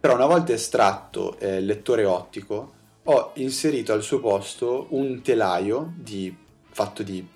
Però 0.00 0.14
una 0.14 0.24
volta 0.24 0.54
estratto 0.54 1.38
eh, 1.38 1.56
il 1.58 1.66
lettore 1.66 2.06
ottico, 2.06 2.72
ho 3.04 3.32
inserito 3.34 3.92
al 3.92 4.02
suo 4.02 4.20
posto 4.20 4.86
un 4.90 5.20
telaio 5.20 5.92
di, 5.96 6.34
fatto 6.70 7.02
di 7.02 7.26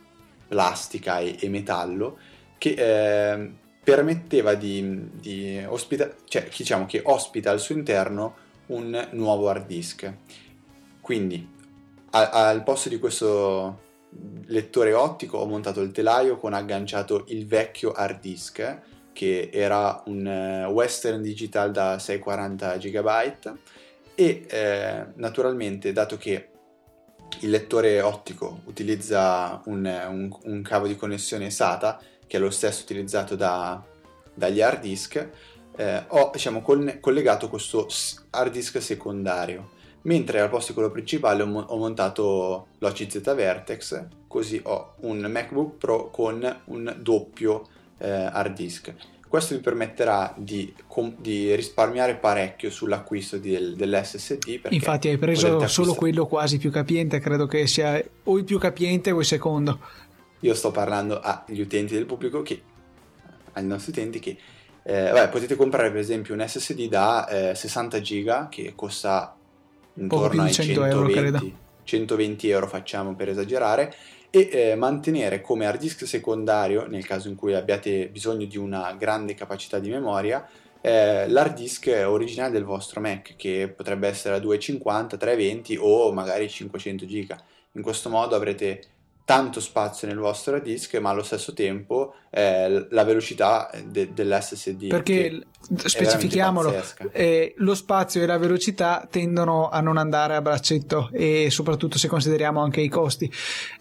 plastica 0.49 1.19
e, 1.19 1.37
e 1.39 1.49
metallo 1.51 2.17
che 2.57 2.75
eh, 2.79 3.53
permetteva 3.85 4.55
di, 4.55 5.11
di 5.13 5.63
ospitare, 5.69 6.17
cioè 6.25 6.49
diciamo 6.57 6.87
che 6.87 7.03
ospita 7.05 7.51
al 7.51 7.61
suo 7.61 7.75
interno 7.75 8.37
un 8.67 9.09
nuovo 9.13 9.51
hard 9.51 9.67
disk. 9.67 10.13
Quindi 11.03 11.53
al 12.17 12.63
posto 12.63 12.89
di 12.89 12.99
questo, 12.99 13.79
lettore 14.47 14.93
ottico 14.93 15.39
ho 15.39 15.47
montato 15.47 15.81
il 15.81 15.91
telaio 15.91 16.37
con 16.37 16.53
agganciato 16.53 17.25
il 17.29 17.47
vecchio 17.47 17.93
hard 17.93 18.21
disk 18.21 18.81
che 19.13 19.51
era 19.53 20.03
un 20.07 20.27
uh, 20.67 20.71
Western 20.71 21.23
Digital 21.23 21.71
da 21.71 21.99
640 21.99 22.77
GB 22.77 23.57
e 24.17 24.47
eh, 24.49 25.07
naturalmente 25.15 25.93
dato 25.93 26.17
che 26.17 26.49
il 27.41 27.51
lettore 27.51 28.01
ottico 28.01 28.61
utilizza 28.65 29.61
un, 29.65 29.85
un, 29.85 30.37
un, 30.45 30.63
cavo 30.63 30.87
di 30.87 30.95
connessione 30.95 31.51
SATA 31.51 32.01
che 32.27 32.37
è 32.37 32.41
lo 32.41 32.51
stesso 32.51 32.83
utilizzato 32.83 33.35
da, 33.35 33.83
dagli 34.33 34.61
hard 34.61 34.81
disk 34.81 35.29
eh, 35.77 36.05
ho 36.07 36.31
diciamo, 36.33 36.63
collegato 36.63 37.49
questo 37.49 37.89
hard 38.31 38.53
disk 38.53 38.81
secondario 38.81 39.71
mentre 40.05 40.41
al 40.41 40.49
posto 40.49 40.69
di 40.69 40.75
quello 40.75 40.91
principale 40.91 41.43
ho, 41.43 41.77
montato 41.77 42.69
l'OCZ 42.79 43.35
Vertex, 43.35 44.07
così 44.27 44.61
ho 44.65 44.95
un 45.01 45.19
MacBook 45.31 45.77
Pro 45.77 46.11
con 46.11 46.61
un 46.67 46.97
doppio 47.01 47.67
eh, 47.99 48.11
hard 48.11 48.55
disk. 48.55 48.95
Questo 49.29 49.55
mi 49.55 49.61
permetterà 49.61 50.33
di, 50.37 50.73
com- 50.87 51.17
di 51.19 51.55
risparmiare 51.57 52.15
parecchio 52.15 52.71
sull'acquisto 52.71 53.39
del, 53.39 53.75
dell'SSD. 53.75 54.61
Infatti 54.71 55.09
hai 55.09 55.19
preso 55.19 55.67
solo 55.67 55.95
quello 55.95 56.27
quasi 56.27 56.59
più 56.59 56.71
capiente, 56.71 57.19
credo 57.19 57.47
che 57.47 57.67
sia 57.67 58.01
o 58.25 58.39
il 58.39 58.45
più 58.45 58.59
capiente 58.59 59.11
o 59.11 59.19
il 59.19 59.25
secondo. 59.25 59.81
Io 60.41 60.55
sto 60.55 60.71
parlando 60.71 61.19
agli 61.21 61.61
utenti 61.61 61.95
del 61.95 62.05
pubblico, 62.05 62.43
che, 62.43 62.63
ai 63.55 63.65
nostri 63.65 63.91
utenti 63.91 64.21
che 64.21 64.37
eh, 64.85 65.11
vabbè, 65.11 65.31
potete 65.31 65.57
comprare 65.57 65.91
per 65.91 65.99
esempio 65.99 66.35
un 66.35 66.47
SSD 66.47 66.89
da 66.89 67.27
eh, 67.27 67.55
60 67.55 68.01
giga 68.03 68.49
che 68.49 68.75
costa 68.77 69.35
intorno 69.95 70.43
ai 70.43 70.53
100 70.53 70.73
120 70.73 71.21
euro, 71.21 71.51
120 71.85 72.49
euro 72.49 72.67
facciamo 72.67 73.15
per 73.15 73.29
esagerare 73.29 73.95
e 74.31 74.49
eh, 74.51 74.75
mantenere 74.75 75.41
come 75.41 75.67
hard 75.67 75.79
disk 75.79 76.07
secondario 76.07 76.87
nel 76.87 77.07
caso 77.07 77.29
in 77.29 77.37
cui 77.37 77.55
abbiate 77.55 78.09
bisogno 78.09 78.47
di 78.47 78.57
una 78.57 78.95
grande 78.99 79.35
capacità 79.35 79.79
di 79.79 79.91
memoria 79.91 80.47
eh, 80.87 81.27
l'hard 81.31 81.55
disk 81.55 81.91
originale 82.05 82.53
del 82.53 82.65
vostro 82.65 83.01
Mac 83.01 83.37
che 83.37 83.73
potrebbe 83.75 84.07
essere 84.07 84.35
a 84.35 84.39
250, 84.39 85.17
320 85.17 85.79
o 85.81 86.13
magari 86.13 86.47
500 86.47 87.07
giga. 87.07 87.43
In 87.73 87.81
questo 87.81 88.11
modo 88.11 88.37
avrete 88.37 88.83
tanto 89.25 89.61
spazio 89.61 90.07
nel 90.07 90.19
vostro 90.19 90.61
disk 90.61 90.95
ma 90.97 91.09
allo 91.09 91.23
stesso 91.23 91.55
tempo 91.55 92.15
eh, 92.29 92.87
la 92.91 93.05
velocità 93.05 93.71
de- 93.83 94.13
dell'SSD 94.13 94.89
perché 94.89 95.47
specifichiamolo. 95.85 96.75
eh, 97.13 97.55
lo 97.59 97.75
spazio 97.75 98.23
e 98.23 98.27
la 98.27 98.39
velocità 98.39 99.07
tendono 99.11 99.69
a 99.69 99.81
non 99.81 99.97
andare 99.97 100.35
a 100.35 100.43
braccetto 100.43 101.11
e 101.13 101.49
soprattutto 101.51 101.99
se 101.99 102.09
consideriamo 102.09 102.61
anche 102.61 102.81
i 102.81 102.89
costi. 102.89 103.31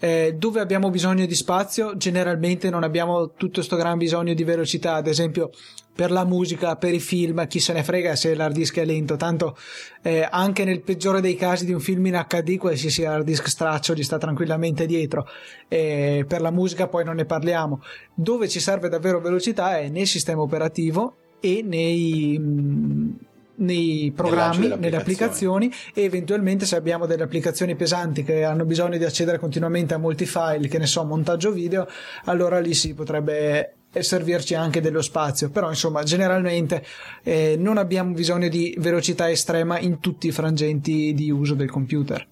Eh, 0.00 0.34
dove 0.36 0.60
abbiamo 0.60 0.90
bisogno 0.90 1.26
di 1.26 1.34
spazio? 1.34 1.96
Generalmente 1.96 2.70
non 2.70 2.82
abbiamo 2.82 3.32
tutto 3.32 3.54
questo 3.54 3.76
gran 3.76 3.98
bisogno 3.98 4.34
di 4.34 4.44
velocità. 4.44 4.94
Ad 4.94 5.06
esempio 5.06 5.50
per 5.94 6.10
la 6.10 6.24
musica, 6.24 6.76
per 6.76 6.92
i 6.92 6.98
film, 6.98 7.46
chi 7.46 7.60
se 7.60 7.72
ne 7.72 7.84
frega 7.84 8.16
se 8.16 8.34
l'hard 8.34 8.54
disk 8.54 8.78
è 8.78 8.84
lento, 8.84 9.16
tanto 9.16 9.56
eh, 10.02 10.26
anche 10.28 10.64
nel 10.64 10.82
peggiore 10.82 11.20
dei 11.20 11.36
casi 11.36 11.64
di 11.64 11.72
un 11.72 11.80
film 11.80 12.06
in 12.06 12.24
HD 12.28 12.56
qualsiasi 12.58 13.04
hard 13.04 13.24
disk 13.24 13.48
straccio 13.48 13.94
gli 13.94 14.02
sta 14.02 14.18
tranquillamente 14.18 14.86
dietro, 14.86 15.26
eh, 15.68 16.24
per 16.26 16.40
la 16.40 16.50
musica 16.50 16.88
poi 16.88 17.04
non 17.04 17.14
ne 17.14 17.24
parliamo, 17.24 17.80
dove 18.12 18.48
ci 18.48 18.58
serve 18.58 18.88
davvero 18.88 19.20
velocità 19.20 19.78
è 19.78 19.88
nel 19.88 20.08
sistema 20.08 20.42
operativo 20.42 21.18
e 21.44 21.62
nei... 21.62 23.22
Nei 23.56 24.12
programmi, 24.16 24.66
nelle 24.66 24.96
applicazioni. 24.96 25.70
e 25.94 26.02
eventualmente 26.02 26.66
se 26.66 26.74
abbiamo 26.74 27.06
delle 27.06 27.22
applicazioni 27.22 27.76
pesanti 27.76 28.24
che 28.24 28.42
hanno 28.42 28.64
bisogno 28.64 28.98
di 28.98 29.04
accedere 29.04 29.38
continuamente 29.38 29.94
a 29.94 29.96
molti 29.98 30.26
file, 30.26 30.66
che 30.66 30.76
ne 30.78 30.86
so, 30.86 31.04
montaggio 31.04 31.52
video, 31.52 31.86
allora 32.24 32.58
lì 32.58 32.74
si 32.74 32.94
potrebbe 32.94 33.74
servirci 33.96 34.56
anche 34.56 34.80
dello 34.80 35.02
spazio. 35.02 35.50
Però 35.50 35.68
insomma 35.68 36.02
generalmente 36.02 36.84
eh, 37.22 37.54
non 37.56 37.78
abbiamo 37.78 38.12
bisogno 38.12 38.48
di 38.48 38.74
velocità 38.78 39.30
estrema 39.30 39.78
in 39.78 40.00
tutti 40.00 40.26
i 40.26 40.32
frangenti 40.32 41.14
di 41.14 41.30
uso 41.30 41.54
del 41.54 41.70
computer 41.70 42.26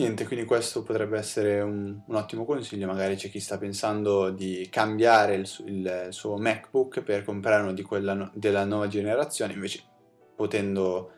Niente, 0.00 0.26
quindi 0.26 0.46
questo 0.46 0.82
potrebbe 0.82 1.18
essere 1.18 1.60
un, 1.60 2.00
un, 2.06 2.14
ottimo 2.14 2.46
consiglio, 2.46 2.86
magari 2.86 3.16
c'è 3.16 3.28
chi 3.28 3.38
sta 3.38 3.58
pensando 3.58 4.30
di 4.30 4.66
cambiare 4.70 5.34
il, 5.34 5.50
il 5.66 6.06
suo 6.08 6.38
MacBook 6.38 7.02
per 7.02 7.22
comprare 7.22 7.62
uno 7.62 7.74
di 7.74 7.82
quella 7.82 8.30
della 8.32 8.64
nuova 8.64 8.88
generazione, 8.88 9.52
invece 9.52 9.82
potendo 10.34 11.12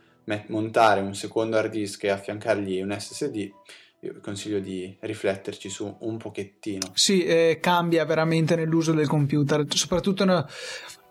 montare 0.49 1.01
un 1.01 1.15
secondo 1.15 1.59
hard 1.59 1.71
disk 1.71 2.03
e 2.03 2.09
affiancargli 2.09 2.83
un 2.83 2.93
SSD, 2.99 3.51
io 4.01 4.19
consiglio 4.21 4.59
di 4.59 4.97
rifletterci 4.99 5.69
su 5.69 5.99
un 6.01 6.17
pochettino. 6.17 6.91
Sì, 6.95 7.23
eh, 7.23 7.59
cambia 7.61 8.05
veramente 8.05 8.57
nell'uso 8.57 8.93
del 8.93 9.07
computer, 9.07 9.65
soprattutto 9.69 10.25
no, 10.25 10.45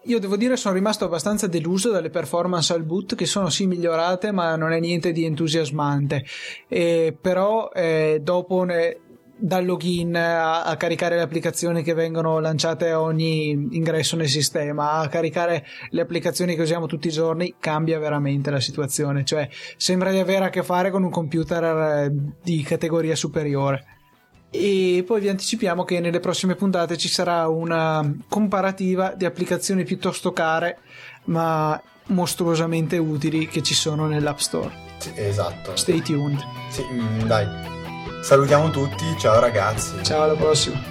io 0.05 0.19
devo 0.19 0.35
dire 0.35 0.57
sono 0.57 0.73
rimasto 0.73 1.05
abbastanza 1.05 1.47
deluso 1.47 1.91
dalle 1.91 2.09
performance 2.09 2.73
al 2.73 2.83
boot 2.83 3.15
che 3.15 3.25
sono 3.25 3.49
sì 3.49 3.67
migliorate 3.67 4.31
ma 4.31 4.55
non 4.55 4.71
è 4.71 4.79
niente 4.79 5.11
di 5.11 5.25
entusiasmante 5.25 6.25
eh, 6.67 7.15
però 7.19 7.69
eh, 7.73 8.19
dopo 8.23 8.63
ne, 8.63 8.97
dal 9.41 9.65
login 9.65 10.15
a, 10.15 10.63
a, 10.63 10.77
caricare 10.77 11.15
le 11.15 11.23
applicazioni 11.23 11.81
che 11.81 11.93
vengono 11.93 12.39
lanciate 12.39 12.91
a 12.91 13.01
ogni 13.01 13.49
ingresso 13.71 14.15
nel 14.15 14.27
sistema, 14.27 14.91
a 14.91 15.07
caricare 15.07 15.65
le 15.89 16.01
applicazioni 16.01 16.55
che 16.55 16.61
usiamo 16.61 16.85
tutti 16.85 17.07
i 17.07 17.11
giorni, 17.11 17.55
cambia 17.59 17.97
veramente 17.97 18.51
la 18.51 18.59
situazione. 18.59 19.25
Cioè, 19.25 19.49
sembra 19.77 20.11
di 20.11 20.19
avere 20.19 20.45
a 20.45 20.49
che 20.49 20.61
fare 20.61 20.91
con 20.91 21.03
un 21.03 21.09
computer 21.09 22.05
eh, 22.05 22.13
di 22.43 22.61
categoria 22.61 23.15
superiore. 23.15 24.00
E 24.51 25.03
poi 25.07 25.21
vi 25.21 25.29
anticipiamo 25.29 25.85
che 25.85 26.01
nelle 26.01 26.19
prossime 26.19 26.55
puntate 26.55 26.97
ci 26.97 27.07
sarà 27.07 27.47
una 27.47 28.13
comparativa 28.27 29.13
di 29.15 29.23
applicazioni 29.23 29.85
piuttosto 29.85 30.33
care, 30.33 30.79
ma 31.25 31.81
mostruosamente 32.07 32.97
utili 32.97 33.47
che 33.47 33.63
ci 33.63 33.73
sono 33.73 34.07
nell'App 34.07 34.39
Store. 34.39 34.71
Sì, 34.97 35.13
esatto. 35.15 35.75
Stay 35.77 36.01
tuned. 36.01 36.43
Sì, 36.69 36.83
mm, 36.83 37.21
dai. 37.21 37.47
Salutiamo 38.21 38.69
tutti, 38.69 39.05
ciao 39.17 39.39
ragazzi. 39.39 40.03
Ciao 40.03 40.23
alla 40.23 40.35
prossima. 40.35 40.90